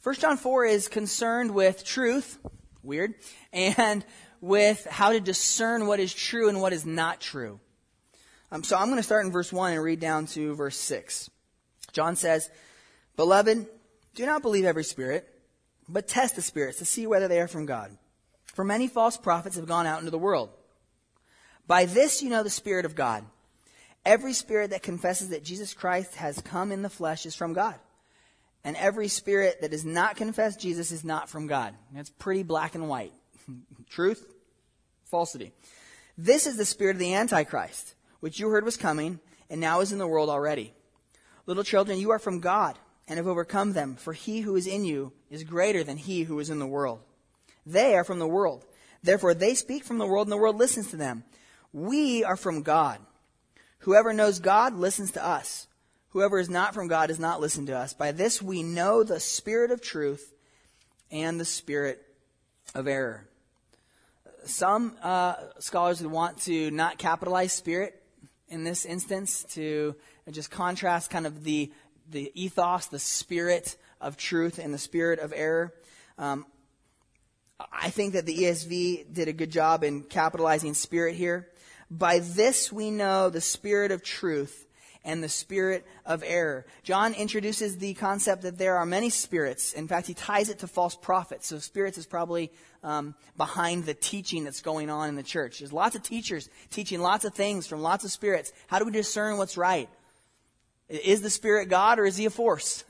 [0.04, 2.40] 1 John 4 is concerned with truth,
[2.84, 3.14] weird,
[3.54, 4.04] and
[4.42, 7.60] with how to discern what is true and what is not true.
[8.52, 11.30] Um, so I'm going to start in verse 1 and read down to verse 6.
[11.94, 12.50] John says,
[13.16, 13.68] Beloved,
[14.16, 15.28] do not believe every spirit,
[15.88, 17.96] but test the spirits to see whether they are from God.
[18.46, 20.50] For many false prophets have gone out into the world.
[21.68, 23.24] By this you know the Spirit of God.
[24.06, 27.76] Every spirit that confesses that Jesus Christ has come in the flesh is from God.
[28.64, 31.74] And every spirit that does not confess Jesus is not from God.
[31.94, 33.14] That's pretty black and white.
[33.90, 34.26] Truth,
[35.06, 35.52] falsity.
[36.18, 39.92] This is the spirit of the Antichrist, which you heard was coming, and now is
[39.92, 40.74] in the world already.
[41.46, 42.78] Little children, you are from God,
[43.08, 46.40] and have overcome them, for he who is in you is greater than he who
[46.40, 47.00] is in the world.
[47.66, 48.66] They are from the world.
[49.04, 51.24] Therefore, they speak from the world, and the world listens to them.
[51.74, 53.00] We are from God.
[53.80, 55.68] Whoever knows God listens to us.
[56.10, 57.94] Whoever is not from God does not listen to us.
[57.94, 60.34] By this we know the spirit of truth
[61.10, 62.06] and the spirit
[62.76, 63.28] of error
[64.44, 68.02] some uh, scholars would want to not capitalize spirit
[68.48, 69.96] in this instance to
[70.30, 71.72] just contrast kind of the
[72.10, 75.74] the ethos, the spirit of truth, and the spirit of error.
[76.18, 76.46] Um,
[77.72, 81.48] I think that the ESV did a good job in capitalizing spirit here.
[81.90, 84.66] By this we know the spirit of truth
[85.04, 86.66] and the spirit of error.
[86.84, 89.74] John introduces the concept that there are many spirits.
[89.74, 91.48] In fact, he ties it to false prophets.
[91.48, 92.52] So spirits is probably
[92.84, 95.60] um, behind the teaching that's going on in the church.
[95.60, 98.52] There's lots of teachers teaching lots of things from lots of spirits.
[98.68, 99.90] How do we discern what's right?
[100.88, 102.84] Is the spirit God or is he a force?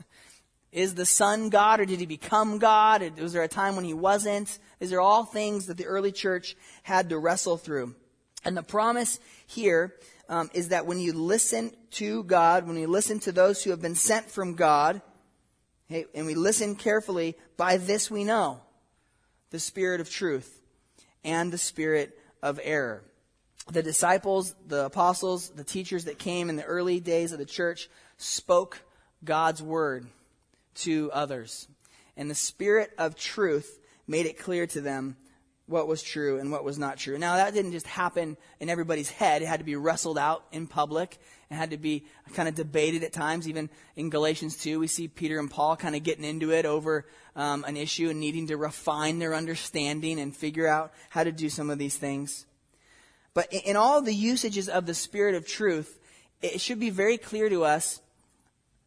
[0.71, 3.19] Is the Son God or did he become God?
[3.19, 4.57] Was there a time when he wasn't?
[4.79, 7.93] These are all things that the early church had to wrestle through.
[8.43, 9.95] And the promise here
[10.29, 13.81] um, is that when you listen to God, when you listen to those who have
[13.81, 15.01] been sent from God,
[15.87, 18.61] hey, and we listen carefully, by this we know
[19.51, 20.61] the Spirit of truth
[21.23, 23.03] and the Spirit of error.
[23.71, 27.89] The disciples, the apostles, the teachers that came in the early days of the church
[28.17, 28.81] spoke
[29.23, 30.07] God's word
[30.75, 31.67] to others.
[32.17, 35.15] And the Spirit of truth made it clear to them
[35.71, 37.17] what was true and what was not true.
[37.17, 39.41] Now, that didn't just happen in everybody's head.
[39.41, 41.17] It had to be wrestled out in public.
[41.49, 43.47] It had to be kind of debated at times.
[43.47, 47.07] Even in Galatians 2, we see Peter and Paul kind of getting into it over
[47.35, 51.49] um, an issue and needing to refine their understanding and figure out how to do
[51.49, 52.45] some of these things.
[53.33, 55.99] But in, in all the usages of the Spirit of truth,
[56.41, 58.01] it should be very clear to us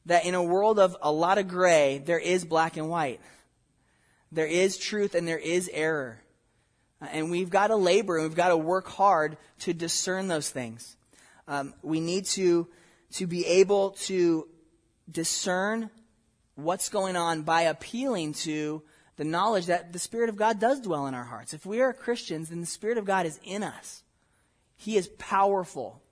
[0.07, 3.21] that in a world of a lot of gray, there is black and white.
[4.33, 6.21] There is truth and there is error.
[7.13, 10.97] And we've got to labor and we've got to work hard to discern those things.
[11.47, 12.69] Um, we need to,
[13.13, 14.49] to be able to
[15.11, 15.91] discern
[16.55, 18.83] what's going on by appealing to
[19.17, 21.55] the knowledge that the Spirit of God does dwell in our hearts.
[21.55, 24.03] If we are Christians, then the Spirit of God is in us.
[24.77, 26.03] He is powerful.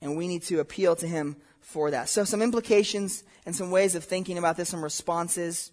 [0.00, 2.08] And we need to appeal to Him for that.
[2.08, 5.70] So, some implications and some ways of thinking about this, some responses.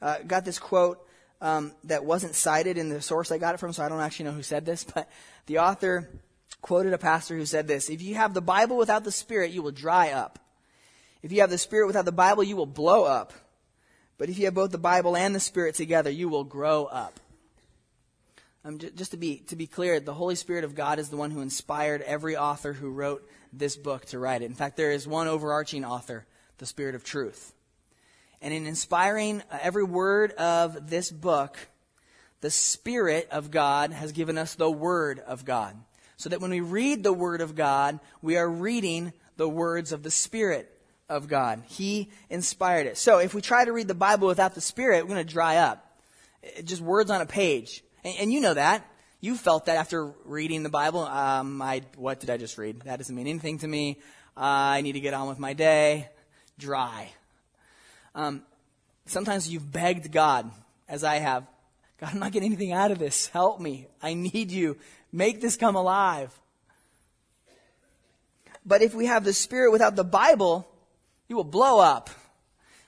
[0.00, 1.06] Uh, got this quote
[1.42, 4.26] um, that wasn't cited in the source I got it from, so I don't actually
[4.26, 5.10] know who said this, but
[5.46, 6.08] the author
[6.62, 9.60] quoted a pastor who said this If you have the Bible without the Spirit, you
[9.60, 10.38] will dry up.
[11.22, 13.32] If you have the Spirit without the Bible, you will blow up.
[14.18, 17.18] But if you have both the Bible and the Spirit together, you will grow up.
[18.64, 21.32] Um, just to be, to be clear, the Holy Spirit of God is the one
[21.32, 24.46] who inspired every author who wrote this book to write it.
[24.46, 26.24] In fact, there is one overarching author,
[26.58, 27.52] the Spirit of Truth.
[28.42, 31.56] And in inspiring uh, every word of this book,
[32.42, 35.76] the Spirit of God has given us the Word of God.
[36.16, 40.02] So that when we read the Word of God, we are reading the words of
[40.02, 40.68] the Spirit
[41.08, 41.62] of God.
[41.68, 42.98] He inspired it.
[42.98, 45.58] So if we try to read the Bible without the Spirit, we're going to dry
[45.58, 45.86] up.
[46.42, 47.84] It, just words on a page.
[48.02, 48.84] And, and, you know that.
[49.20, 51.02] You felt that after reading the Bible.
[51.02, 52.80] Um, I, what did I just read?
[52.82, 54.00] That doesn't mean anything to me.
[54.36, 56.08] Uh, I need to get on with my day.
[56.58, 57.08] Dry.
[58.14, 58.42] Um,
[59.06, 60.50] sometimes you've begged God,
[60.88, 61.46] as I have,
[61.98, 63.28] God, I'm not getting anything out of this.
[63.28, 63.86] Help me.
[64.02, 64.76] I need you.
[65.12, 66.36] Make this come alive.
[68.66, 70.66] But if we have the Spirit without the Bible,
[71.28, 72.10] you will blow up.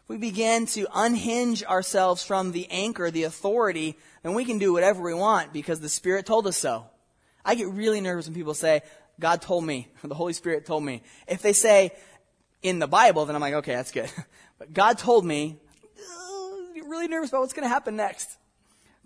[0.07, 5.03] We begin to unhinge ourselves from the anchor, the authority and we can do whatever
[5.03, 6.87] we want because the Spirit told us so.
[7.45, 8.81] I get really nervous when people say,
[9.21, 11.03] God told me, the Holy Spirit told me.
[11.29, 11.93] If they say
[12.63, 14.11] in the Bible, then I'm like, okay, that's good.
[14.64, 15.59] But God told me,
[16.87, 18.38] really nervous about what's going to happen next.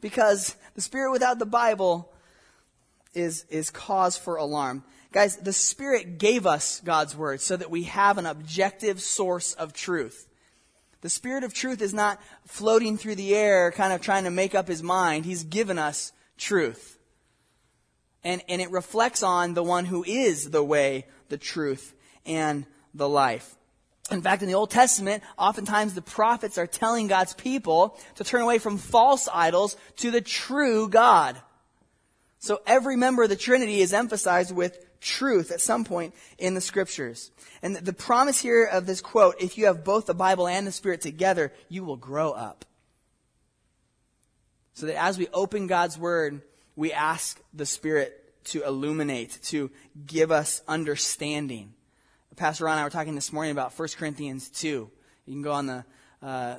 [0.00, 2.12] Because the Spirit without the Bible
[3.12, 4.84] is, is cause for alarm.
[5.10, 9.72] Guys, the Spirit gave us God's Word so that we have an objective source of
[9.72, 10.28] truth.
[11.00, 14.54] The Spirit of truth is not floating through the air, kind of trying to make
[14.54, 15.24] up his mind.
[15.24, 17.00] He's given us truth.
[18.22, 23.08] And, and it reflects on the one who is the way, the truth, and the
[23.08, 23.56] life.
[24.10, 28.40] In fact, in the Old Testament, oftentimes the prophets are telling God's people to turn
[28.40, 31.36] away from false idols to the true God.
[32.38, 36.60] So every member of the Trinity is emphasized with truth at some point in the
[36.60, 37.30] scriptures.
[37.62, 40.72] And the promise here of this quote, if you have both the Bible and the
[40.72, 42.64] Spirit together, you will grow up.
[44.74, 46.40] So that as we open God's Word,
[46.76, 49.70] we ask the Spirit to illuminate, to
[50.06, 51.74] give us understanding.
[52.38, 54.68] Pastor Ron and I were talking this morning about 1 Corinthians 2.
[55.26, 55.84] You can go on the
[56.22, 56.56] uh,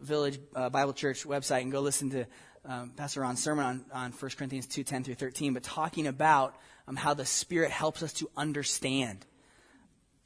[0.00, 2.26] Village uh, Bible Church website and go listen to
[2.64, 6.56] um, Pastor Ron's sermon on, on 1 Corinthians 2, 10 through 13, but talking about
[6.88, 9.24] um, how the Spirit helps us to understand.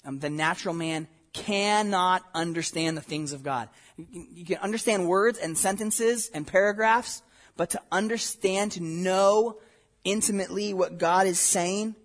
[0.07, 3.69] Um, the natural man cannot understand the things of God.
[3.99, 7.23] You you can understand words and sentences and paragraphs,
[7.55, 9.59] but to understand, to know
[10.05, 11.97] intimately what God is saying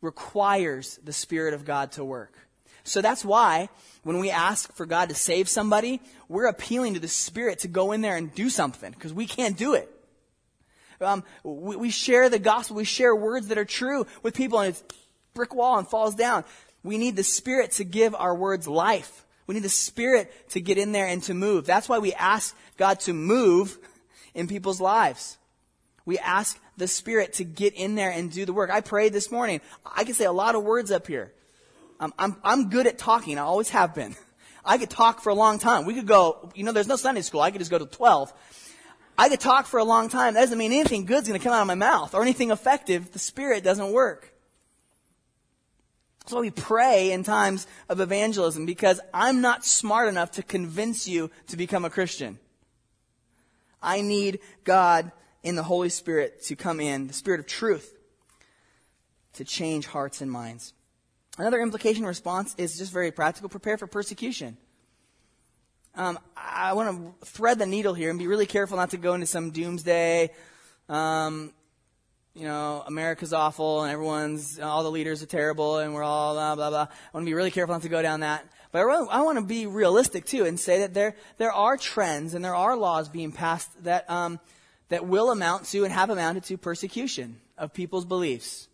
[0.00, 2.34] requires the Spirit of God to work.
[2.84, 3.68] So that's why
[4.02, 7.92] when we ask for God to save somebody, we're appealing to the Spirit to go
[7.92, 9.94] in there and do something because we can't do it.
[11.00, 14.70] Um, we, we share the gospel, we share words that are true with people, and
[14.70, 14.82] it's
[15.34, 16.44] brick wall and falls down.
[16.82, 19.26] We need the Spirit to give our words life.
[19.46, 21.66] We need the Spirit to get in there and to move.
[21.66, 23.78] That's why we ask God to move
[24.34, 25.38] in people's lives.
[26.04, 28.70] We ask the Spirit to get in there and do the work.
[28.70, 29.60] I prayed this morning.
[29.84, 31.32] I can say a lot of words up here.
[32.00, 33.38] I'm, I'm, I'm good at talking.
[33.38, 34.16] I always have been.
[34.64, 35.84] I could talk for a long time.
[35.84, 37.40] We could go, you know, there's no Sunday school.
[37.40, 38.32] I could just go to 12
[39.18, 40.34] I could talk for a long time.
[40.34, 43.10] That doesn't mean anything good's going to come out of my mouth or anything effective.
[43.10, 44.32] The Spirit doesn't work.
[46.20, 51.08] That's why we pray in times of evangelism because I'm not smart enough to convince
[51.08, 52.38] you to become a Christian.
[53.82, 55.10] I need God
[55.42, 57.94] in the Holy Spirit to come in, the Spirit of truth,
[59.34, 60.72] to change hearts and minds.
[61.38, 64.56] Another implication response is just very practical prepare for persecution.
[65.94, 69.14] Um, I want to thread the needle here and be really careful not to go
[69.14, 70.30] into some doomsday,
[70.88, 71.52] um,
[72.34, 76.54] you know, America's awful and everyone's, all the leaders are terrible and we're all blah,
[76.54, 76.82] blah, blah.
[76.82, 78.44] I want to be really careful not to go down that.
[78.70, 82.44] But I want to be realistic too and say that there, there are trends and
[82.44, 84.38] there are laws being passed that, um,
[84.88, 88.68] that will amount to and have amounted to persecution of people's beliefs.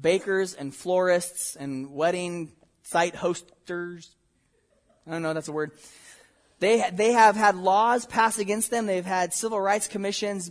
[0.00, 2.52] Bakers and florists and wedding
[2.82, 4.14] site hosters.
[5.06, 5.72] I don't know, that's a word.
[6.60, 8.86] They, they have had laws passed against them.
[8.86, 10.50] They've had civil rights commissions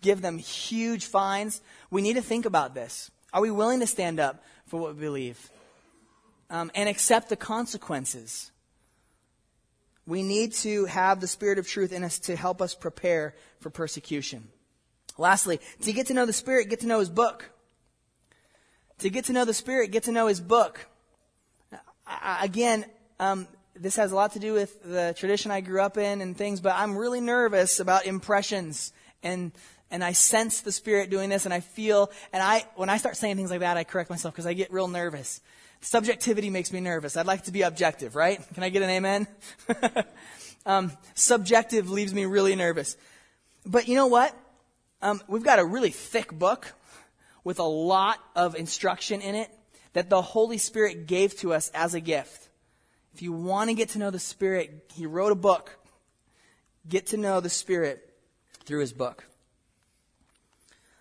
[0.00, 1.60] give them huge fines.
[1.90, 3.10] We need to think about this.
[3.32, 5.50] Are we willing to stand up for what we believe?
[6.50, 8.50] Um, and accept the consequences.
[10.08, 13.68] We need to have the Spirit of truth in us to help us prepare for
[13.68, 14.48] persecution.
[15.18, 17.50] Lastly, to get to know the Spirit, get to know His book.
[19.00, 20.86] To get to know the Spirit, get to know His book.
[22.06, 22.86] I, again,
[23.20, 23.46] um,
[23.76, 26.60] this has a lot to do with the tradition I grew up in and things,
[26.60, 29.52] but I'm really nervous about impressions and
[29.90, 33.16] and I sense the Spirit doing this, and I feel, and I, when I start
[33.16, 35.40] saying things like that, I correct myself because I get real nervous.
[35.80, 37.16] Subjectivity makes me nervous.
[37.16, 38.40] I'd like to be objective, right?
[38.54, 39.26] Can I get an amen?
[40.66, 42.96] um, subjective leaves me really nervous.
[43.64, 44.34] But you know what?
[45.00, 46.72] Um, we've got a really thick book
[47.44, 49.50] with a lot of instruction in it
[49.92, 52.48] that the Holy Spirit gave to us as a gift.
[53.14, 55.78] If you want to get to know the Spirit, He wrote a book.
[56.88, 58.12] Get to know the Spirit
[58.64, 59.24] through His book.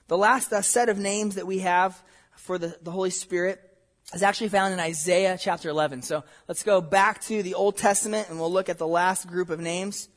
[0.07, 2.01] The last uh, set of names that we have
[2.35, 3.66] for the, the Holy Spirit
[4.13, 6.01] is actually found in Isaiah chapter 11.
[6.01, 9.49] So let's go back to the Old Testament and we'll look at the last group
[9.49, 10.07] of names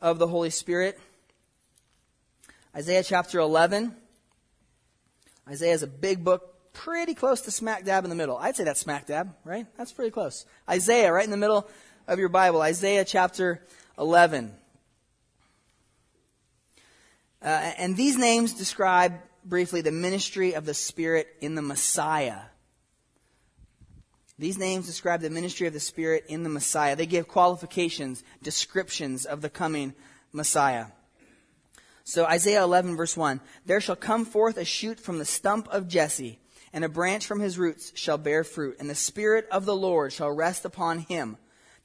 [0.00, 0.98] of the Holy Spirit.
[2.74, 3.94] Isaiah chapter 11.
[5.48, 8.36] Isaiah is a big book, pretty close to smack dab in the middle.
[8.36, 9.66] I'd say that's smack dab, right?
[9.76, 10.46] That's pretty close.
[10.68, 11.68] Isaiah, right in the middle
[12.06, 12.62] of your Bible.
[12.62, 13.62] Isaiah chapter
[13.98, 14.54] 11.
[17.42, 19.14] Uh, and these names describe
[19.44, 22.40] briefly the ministry of the Spirit in the Messiah.
[24.38, 26.94] These names describe the ministry of the Spirit in the Messiah.
[26.94, 29.94] They give qualifications, descriptions of the coming
[30.32, 30.86] Messiah.
[32.04, 35.88] So Isaiah 11 verse 1, There shall come forth a shoot from the stump of
[35.88, 36.38] Jesse,
[36.72, 40.12] and a branch from his roots shall bear fruit, and the Spirit of the Lord
[40.12, 41.36] shall rest upon him.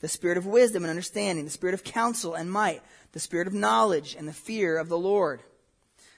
[0.01, 2.81] The Spirit of wisdom and understanding, the Spirit of counsel and might,
[3.13, 5.41] the spirit of knowledge and the fear of the Lord.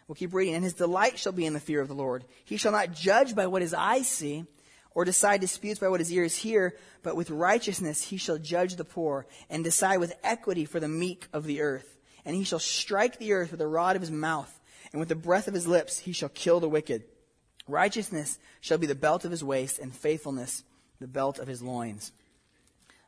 [0.07, 0.55] We'll keep reading.
[0.55, 2.25] And his delight shall be in the fear of the Lord.
[2.43, 4.45] He shall not judge by what his eyes see,
[4.95, 8.85] or decide disputes by what his ears hear, but with righteousness he shall judge the
[8.85, 11.97] poor, and decide with equity for the meek of the earth.
[12.23, 14.59] And he shall strike the earth with the rod of his mouth,
[14.91, 17.03] and with the breath of his lips he shall kill the wicked.
[17.67, 20.63] Righteousness shall be the belt of his waist, and faithfulness
[20.99, 22.13] the belt of his loins.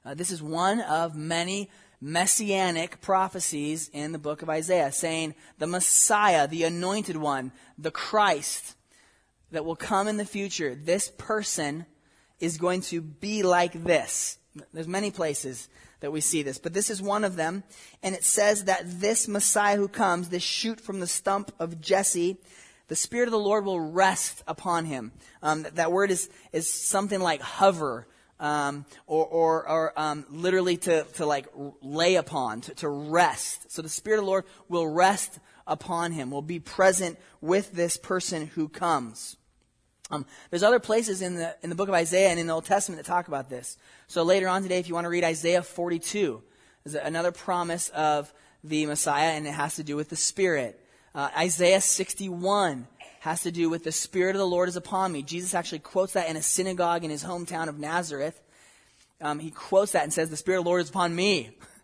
[0.06, 1.70] Uh, this is one of many
[2.00, 8.76] messianic prophecies in the book of Isaiah, saying the Messiah, the anointed one, the Christ
[9.52, 11.86] that will come in the future, this person
[12.40, 14.38] is going to be like this.
[14.74, 15.70] There's many places
[16.00, 17.64] that we see this, but this is one of them.
[18.04, 22.38] And it says that this Messiah who comes, this shoot from the stump of Jesse,
[22.88, 25.12] the Spirit of the Lord will rest upon him.
[25.42, 28.08] Um, that word is, is something like hover
[28.40, 31.48] um, or, or, or um, literally to, to like
[31.82, 33.72] lay upon, to, to rest.
[33.72, 37.98] So the Spirit of the Lord will rest upon him, will be present with this
[37.98, 39.38] person who comes.
[40.10, 42.66] Um, there's other places in the in the book of Isaiah and in the Old
[42.66, 43.78] Testament that talk about this.
[44.08, 46.42] So later on today, if you want to read Isaiah 42,
[46.84, 50.80] there's another promise of the Messiah, and it has to do with the Spirit.
[51.14, 52.88] Uh, Isaiah 61
[53.20, 55.24] has to do with the Spirit of the Lord is upon me.
[55.24, 58.42] Jesus actually quotes that in a synagogue in his hometown of Nazareth.
[59.20, 61.52] Um, he quotes that and says, The Spirit of the Lord is upon me.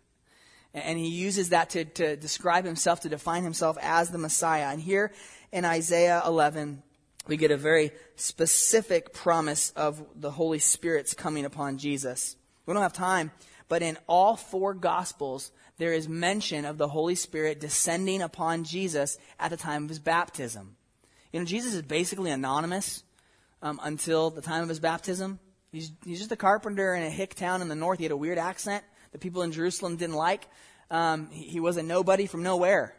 [0.74, 4.72] and he uses that to, to describe himself, to define himself as the Messiah.
[4.72, 5.12] And here
[5.52, 6.82] in Isaiah 11,
[7.28, 12.36] we get a very specific promise of the Holy Spirit's coming upon Jesus.
[12.66, 13.30] We don't have time,
[13.68, 19.16] but in all four Gospels, there is mention of the Holy Spirit descending upon Jesus
[19.38, 20.76] at the time of his baptism.
[21.32, 23.04] You know, Jesus is basically anonymous
[23.62, 25.38] um, until the time of his baptism.
[25.72, 27.98] He's, he's just a carpenter in a hick town in the north.
[27.98, 28.84] He had a weird accent
[29.14, 30.44] that people in Jerusalem didn't like.
[30.90, 32.96] Um, he, he was a nobody from nowhere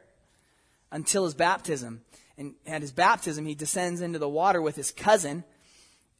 [0.89, 2.03] until his baptism.
[2.37, 5.43] And at his baptism, he descends into the water with his cousin,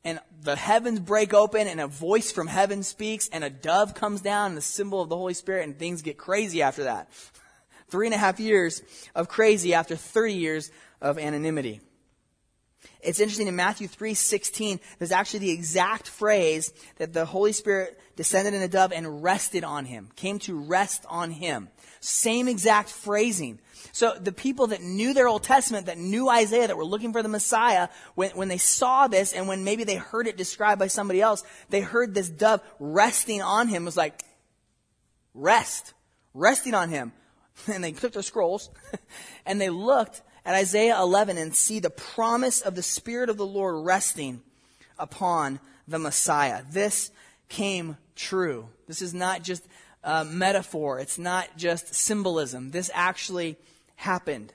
[0.04, 4.20] and the heavens break open, and a voice from heaven speaks, and a dove comes
[4.20, 7.10] down, the symbol of the Holy Spirit, and things get crazy after that.
[7.88, 8.84] Three and a half years
[9.16, 11.80] of crazy after 30 years of anonymity.
[13.06, 18.54] It's interesting in Matthew 3:16, there's actually the exact phrase that the Holy Spirit descended
[18.54, 21.70] in a dove and rested on him, came to rest on him.
[22.00, 23.60] Same exact phrasing.
[23.92, 27.24] So the people that knew their Old Testament, that knew Isaiah, that were looking for
[27.24, 30.88] the Messiah, when, when they saw this and when maybe they heard it described by
[30.88, 33.86] somebody else, they heard this dove resting on him.
[33.86, 34.24] Was like,
[35.34, 35.94] rest.
[36.34, 37.12] Resting on him.
[37.68, 38.70] And they took their scrolls
[39.46, 43.46] and they looked at Isaiah 11 and see the promise of the Spirit of the
[43.46, 44.42] Lord resting
[45.00, 46.62] upon the Messiah.
[46.70, 47.12] This
[47.50, 48.70] came true.
[48.88, 49.66] This is not just
[50.04, 51.00] a metaphor.
[51.00, 52.72] It's not just symbolism.
[52.72, 53.58] This actually
[53.96, 54.54] happened.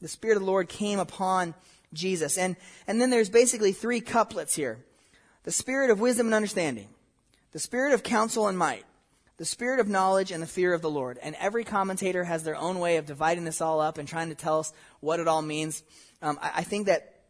[0.00, 1.54] The Spirit of the Lord came upon
[1.92, 2.36] Jesus.
[2.36, 4.84] And, and then there's basically three couplets here.
[5.44, 6.88] The Spirit of wisdom and understanding.
[7.52, 8.84] The Spirit of counsel and might
[9.42, 11.18] the spirit of knowledge and the fear of the Lord.
[11.20, 14.36] And every commentator has their own way of dividing this all up and trying to
[14.36, 15.82] tell us what it all means.
[16.22, 17.22] Um, I, I, think that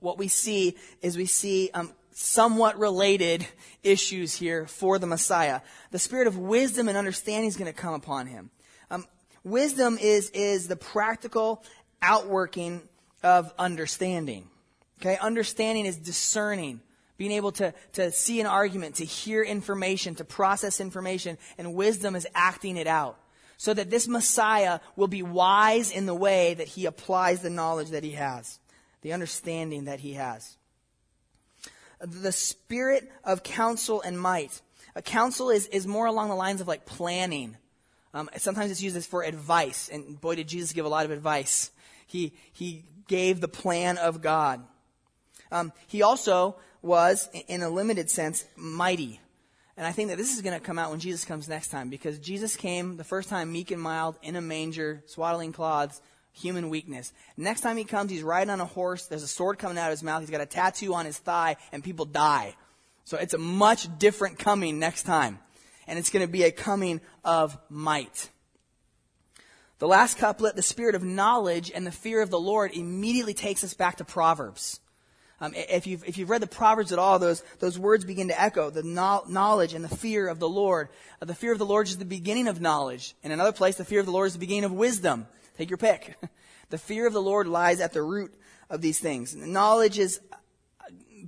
[0.00, 3.46] what we see is we see um, somewhat related
[3.84, 5.60] issues here for the Messiah.
[5.92, 8.50] The spirit of wisdom and understanding is going to come upon him.
[8.90, 9.06] Um,
[9.44, 11.62] wisdom is is the practical
[12.02, 12.82] outworking
[13.22, 14.50] of understanding.
[15.00, 16.80] Okay, understanding is discerning
[17.16, 22.16] being able to, to see an argument, to hear information, to process information, and wisdom
[22.16, 23.18] is acting it out.
[23.56, 27.90] So that this Messiah will be wise in the way that he applies the knowledge
[27.90, 28.58] that he has,
[29.02, 30.56] the understanding that he has.
[32.00, 34.60] The spirit of counsel and might.
[34.96, 37.56] A counsel is, is more along the lines of like planning.
[38.12, 41.12] Um, sometimes it's used as for advice, and boy, did Jesus give a lot of
[41.12, 41.70] advice.
[42.06, 44.64] He, he gave the plan of God.
[45.50, 49.20] Um, he also was, in a limited sense, mighty.
[49.76, 51.88] And I think that this is going to come out when Jesus comes next time
[51.88, 56.00] because Jesus came the first time meek and mild in a manger, swaddling cloths,
[56.32, 57.12] human weakness.
[57.36, 59.06] Next time he comes, he's riding on a horse.
[59.06, 60.20] There's a sword coming out of his mouth.
[60.20, 62.54] He's got a tattoo on his thigh, and people die.
[63.04, 65.38] So it's a much different coming next time.
[65.86, 68.30] And it's going to be a coming of might.
[69.78, 73.64] The last couplet, the spirit of knowledge and the fear of the Lord, immediately takes
[73.64, 74.80] us back to Proverbs.
[75.40, 78.40] Um, if, you've, if you've read the Proverbs at all, those, those words begin to
[78.40, 80.88] echo the knowledge and the fear of the Lord.
[81.20, 83.14] Uh, the fear of the Lord is the beginning of knowledge.
[83.22, 85.26] In another place, the fear of the Lord is the beginning of wisdom.
[85.58, 86.16] Take your pick.
[86.70, 88.32] the fear of the Lord lies at the root
[88.70, 89.34] of these things.
[89.34, 90.20] Knowledge is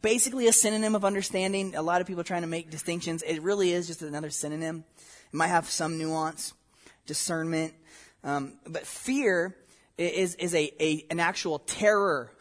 [0.00, 1.74] basically a synonym of understanding.
[1.74, 3.22] A lot of people are trying to make distinctions.
[3.22, 4.84] It really is just another synonym.
[5.32, 6.54] It might have some nuance,
[7.06, 7.74] discernment.
[8.22, 9.56] Um, but fear
[9.98, 12.32] is, is a, a, an actual terror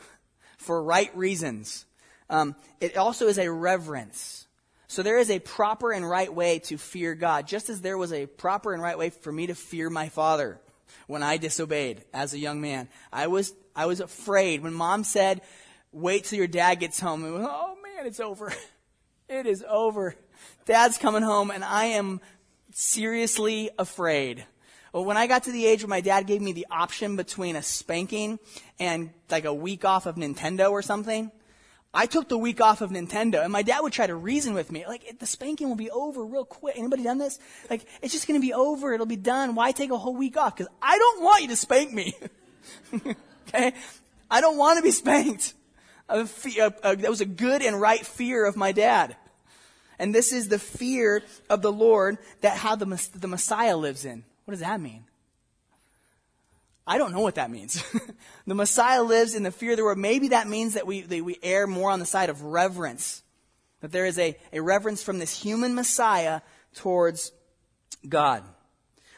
[0.65, 1.85] for right reasons.
[2.29, 4.47] Um, it also is a reverence.
[4.87, 8.11] So there is a proper and right way to fear God, just as there was
[8.13, 10.59] a proper and right way for me to fear my father
[11.07, 12.87] when I disobeyed as a young man.
[13.11, 15.41] I was, I was afraid when mom said,
[15.91, 17.21] wait till your dad gets home.
[17.23, 18.53] Was, oh man, it's over.
[19.27, 20.13] It is over.
[20.67, 22.21] Dad's coming home and I am
[22.71, 24.45] seriously afraid.
[24.95, 27.57] Well, when I got to the age where my dad gave me the option between
[27.57, 28.39] a spanking
[28.79, 31.31] and like a week off of Nintendo or something,
[31.93, 34.71] I took the week off of Nintendo, and my dad would try to reason with
[34.71, 36.77] me, like, the spanking will be over real quick.
[36.77, 37.39] Anybody done this?
[37.69, 38.93] Like, it's just going to be over.
[38.93, 39.53] It'll be done.
[39.53, 40.55] Why take a whole week off?
[40.55, 42.13] Because I don't want you to spank me.
[43.49, 43.73] okay?
[44.31, 45.55] I don't want to be spanked.
[46.07, 49.17] that was a good and right fear of my dad.
[49.99, 54.23] And this is the fear of the Lord that how the, the Messiah lives in.
[54.45, 55.05] What does that mean?
[56.87, 57.83] I don't know what that means.
[58.47, 59.97] the Messiah lives in the fear of the Lord.
[59.97, 63.23] Maybe that means that we, that we err more on the side of reverence.
[63.81, 66.41] That there is a, a reverence from this human Messiah
[66.75, 67.31] towards
[68.07, 68.43] God.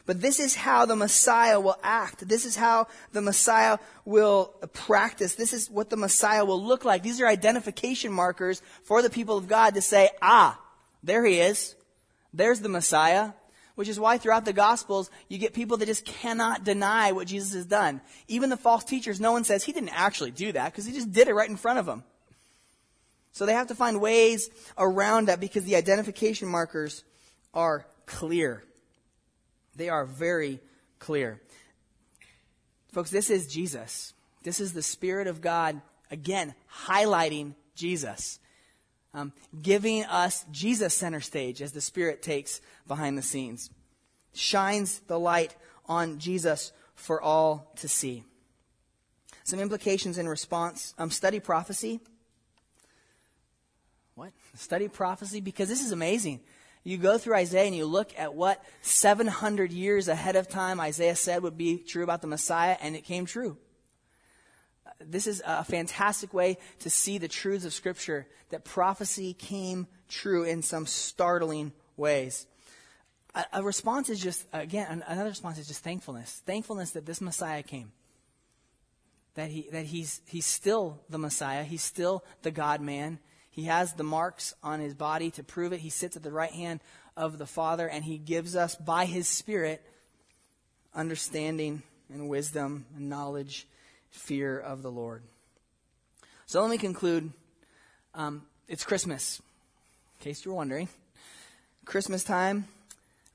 [0.06, 2.26] But this is how the Messiah will act.
[2.26, 3.76] This is how the Messiah
[4.06, 5.34] will practice.
[5.34, 7.02] This is what the Messiah will look like.
[7.02, 10.58] These are identification markers for the people of God to say, ah,
[11.02, 11.76] there he is.
[12.32, 13.32] There's the Messiah
[13.78, 17.54] which is why throughout the Gospels, you get people that just cannot deny what Jesus
[17.54, 18.00] has done.
[18.26, 21.12] Even the false teachers, no one says he didn't actually do that because he just
[21.12, 22.02] did it right in front of them.
[23.30, 27.04] So they have to find ways around that because the identification markers
[27.54, 28.64] are clear.
[29.76, 30.58] They are very
[30.98, 31.40] clear.
[32.90, 34.12] Folks, this is Jesus.
[34.42, 36.52] This is the Spirit of God, again,
[36.86, 38.40] highlighting Jesus
[39.14, 43.70] um, giving us Jesus center stage as the Spirit takes behind the scenes.
[44.34, 45.56] Shines the light
[45.86, 48.24] on Jesus for all to see.
[49.44, 50.94] Some implications in response.
[50.98, 52.00] Um, study prophecy.
[54.14, 54.32] What?
[54.54, 55.40] Study prophecy?
[55.40, 56.40] Because this is amazing.
[56.84, 61.16] You go through Isaiah and you look at what 700 years ahead of time Isaiah
[61.16, 63.56] said would be true about the Messiah, and it came true.
[65.00, 70.44] This is a fantastic way to see the truths of Scripture that prophecy came true
[70.44, 72.46] in some startling ways.
[73.34, 76.42] A, a response is just, again, another response is just thankfulness.
[76.46, 77.92] Thankfulness that this Messiah came.
[79.34, 81.62] That, he, that he's, he's still the Messiah.
[81.62, 83.20] He's still the God man.
[83.50, 85.80] He has the marks on his body to prove it.
[85.80, 86.80] He sits at the right hand
[87.16, 89.84] of the Father, and he gives us, by his Spirit,
[90.94, 91.82] understanding
[92.12, 93.68] and wisdom and knowledge
[94.18, 95.22] fear of the Lord.
[96.46, 97.32] So let me conclude.
[98.14, 99.40] Um, it's Christmas,
[100.18, 100.88] in case you were wondering.
[101.84, 102.66] Christmas time.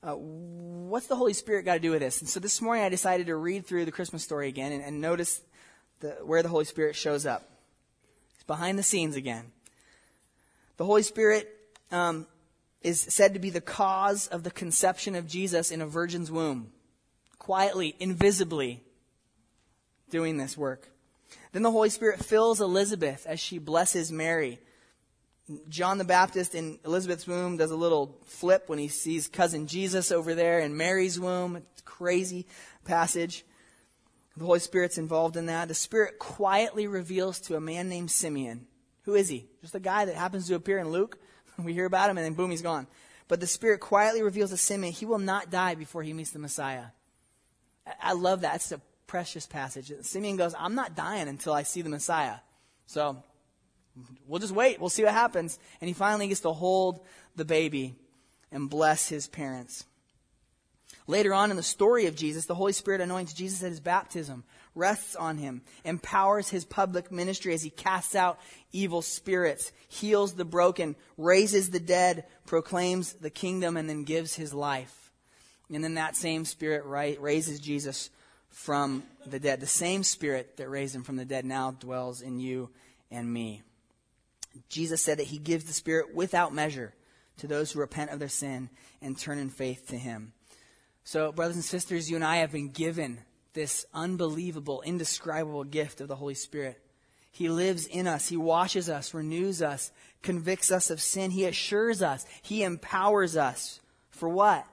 [0.02, 2.20] Uh, what's the Holy Spirit got to do with this?
[2.20, 5.00] And so this morning I decided to read through the Christmas story again and, and
[5.00, 5.40] notice
[6.00, 7.48] the, where the Holy Spirit shows up.
[8.34, 9.46] It's behind the scenes again.
[10.76, 11.48] The Holy Spirit
[11.90, 12.26] um,
[12.82, 16.70] is said to be the cause of the conception of Jesus in a virgin's womb,
[17.38, 18.83] quietly, invisibly,
[20.14, 20.88] doing this work.
[21.50, 24.60] Then the Holy Spirit fills Elizabeth as she blesses Mary.
[25.68, 30.12] John the Baptist in Elizabeth's womb does a little flip when he sees cousin Jesus
[30.12, 31.56] over there in Mary's womb.
[31.56, 32.46] It's a crazy
[32.84, 33.44] passage.
[34.36, 35.66] The Holy Spirit's involved in that.
[35.66, 38.68] The Spirit quietly reveals to a man named Simeon.
[39.02, 39.46] Who is he?
[39.62, 41.18] Just a guy that happens to appear in Luke.
[41.58, 42.86] We hear about him and then boom, he's gone.
[43.26, 46.38] But the Spirit quietly reveals to Simeon he will not die before he meets the
[46.38, 46.86] Messiah.
[48.00, 48.56] I love that.
[48.56, 48.80] It's a
[49.14, 49.92] precious passage.
[50.02, 52.38] Simeon goes, I'm not dying until I see the Messiah.
[52.86, 53.22] So
[54.26, 54.80] we'll just wait.
[54.80, 55.56] We'll see what happens.
[55.80, 56.98] And he finally gets to hold
[57.36, 57.94] the baby
[58.50, 59.84] and bless his parents.
[61.06, 64.42] Later on in the story of Jesus, the Holy Spirit anoints Jesus at his baptism,
[64.74, 68.40] rests on him, empowers his public ministry as he casts out
[68.72, 74.52] evil spirits, heals the broken, raises the dead, proclaims the kingdom, and then gives his
[74.52, 75.12] life.
[75.72, 78.10] And then that same Spirit raises Jesus
[78.54, 79.60] from the dead.
[79.60, 82.70] The same Spirit that raised him from the dead now dwells in you
[83.10, 83.62] and me.
[84.68, 86.94] Jesus said that he gives the Spirit without measure
[87.38, 88.70] to those who repent of their sin
[89.02, 90.32] and turn in faith to him.
[91.02, 93.18] So, brothers and sisters, you and I have been given
[93.54, 96.80] this unbelievable, indescribable gift of the Holy Spirit.
[97.32, 98.28] He lives in us.
[98.28, 99.90] He washes us, renews us,
[100.22, 101.32] convicts us of sin.
[101.32, 102.24] He assures us.
[102.42, 103.80] He empowers us.
[104.10, 104.64] For what?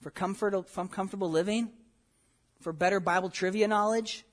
[0.00, 1.72] For comfort, from comfortable living?
[2.60, 4.24] For better Bible trivia knowledge?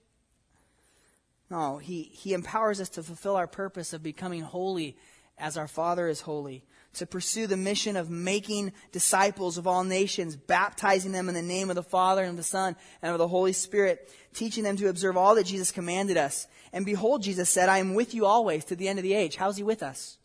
[1.49, 4.97] No, he, he empowers us to fulfill our purpose of becoming holy
[5.37, 6.63] as our Father is holy,
[6.93, 11.69] to pursue the mission of making disciples of all nations, baptizing them in the name
[11.69, 14.89] of the Father and of the Son and of the Holy Spirit, teaching them to
[14.89, 16.47] observe all that Jesus commanded us.
[16.73, 19.35] And behold, Jesus said, I am with you always to the end of the age.
[19.35, 20.17] How's he with us?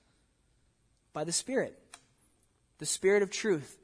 [1.12, 1.78] By the Spirit.
[2.78, 3.76] The Spirit of truth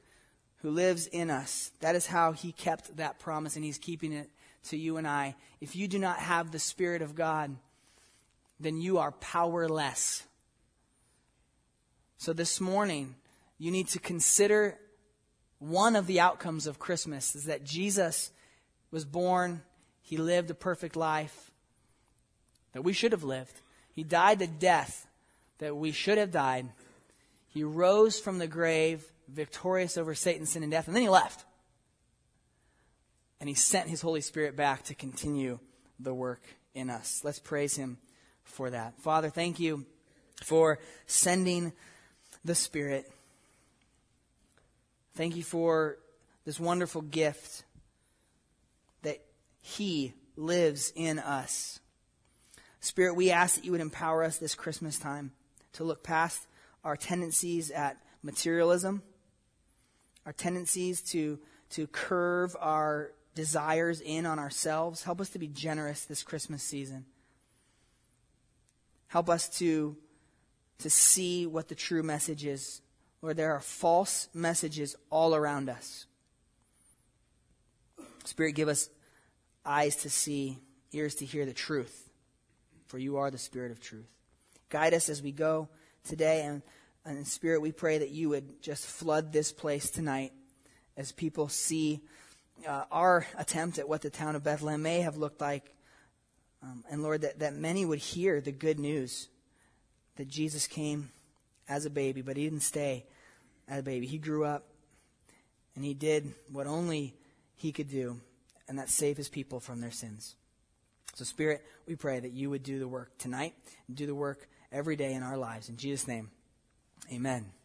[0.61, 1.71] who lives in us.
[1.79, 4.29] That is how he kept that promise, and he's keeping it
[4.65, 5.35] to you and I.
[5.61, 7.55] If you do not have the Spirit of God,
[8.59, 10.23] then you are powerless.
[12.17, 13.15] So this morning,
[13.57, 14.77] you need to consider
[15.59, 18.31] one of the outcomes of Christmas is that Jesus
[18.91, 19.61] was born,
[20.01, 21.51] he lived a perfect life
[22.73, 23.61] that we should have lived.
[23.93, 25.07] He died the death
[25.59, 26.69] that we should have died.
[27.47, 30.87] He rose from the grave victorious over Satan, sin, and death.
[30.87, 31.45] And then he left.
[33.39, 35.59] And he sent his Holy Spirit back to continue
[35.99, 36.41] the work
[36.73, 37.21] in us.
[37.23, 37.97] Let's praise him
[38.43, 38.99] for that.
[39.01, 39.85] Father, thank you
[40.43, 41.73] for sending
[42.43, 43.11] the Spirit.
[45.15, 45.97] Thank you for
[46.45, 47.63] this wonderful gift
[49.03, 49.19] that
[49.61, 51.79] he lives in us.
[52.79, 55.31] Spirit, we ask that you would empower us this Christmas time
[55.73, 56.47] to look past
[56.83, 59.03] our tendencies at materialism
[60.29, 61.39] our tendencies to,
[61.71, 65.01] to curve our desires in on ourselves.
[65.01, 67.03] Help us to be generous this Christmas season.
[69.07, 69.97] Help us to,
[70.77, 72.83] to see what the true message is.
[73.23, 76.05] Lord, there are false messages all around us.
[78.23, 78.87] Spirit, give us
[79.65, 80.59] eyes to see,
[80.91, 82.07] ears to hear the truth,
[82.85, 84.11] for you are the Spirit of truth.
[84.69, 85.69] Guide us as we go
[86.03, 86.61] today and
[87.05, 90.31] and in Spirit, we pray that you would just flood this place tonight
[90.97, 92.01] as people see
[92.67, 95.73] uh, our attempt at what the town of Bethlehem may have looked like.
[96.61, 99.29] Um, and Lord, that, that many would hear the good news
[100.17, 101.11] that Jesus came
[101.69, 103.05] as a baby, but he didn't stay
[103.67, 104.05] as a baby.
[104.05, 104.65] He grew up
[105.75, 107.15] and he did what only
[107.55, 108.19] he could do,
[108.67, 110.35] and that save his people from their sins.
[111.15, 113.53] So, Spirit, we pray that you would do the work tonight,
[113.87, 115.69] and do the work every day in our lives.
[115.69, 116.31] In Jesus' name.
[117.11, 117.58] Amen.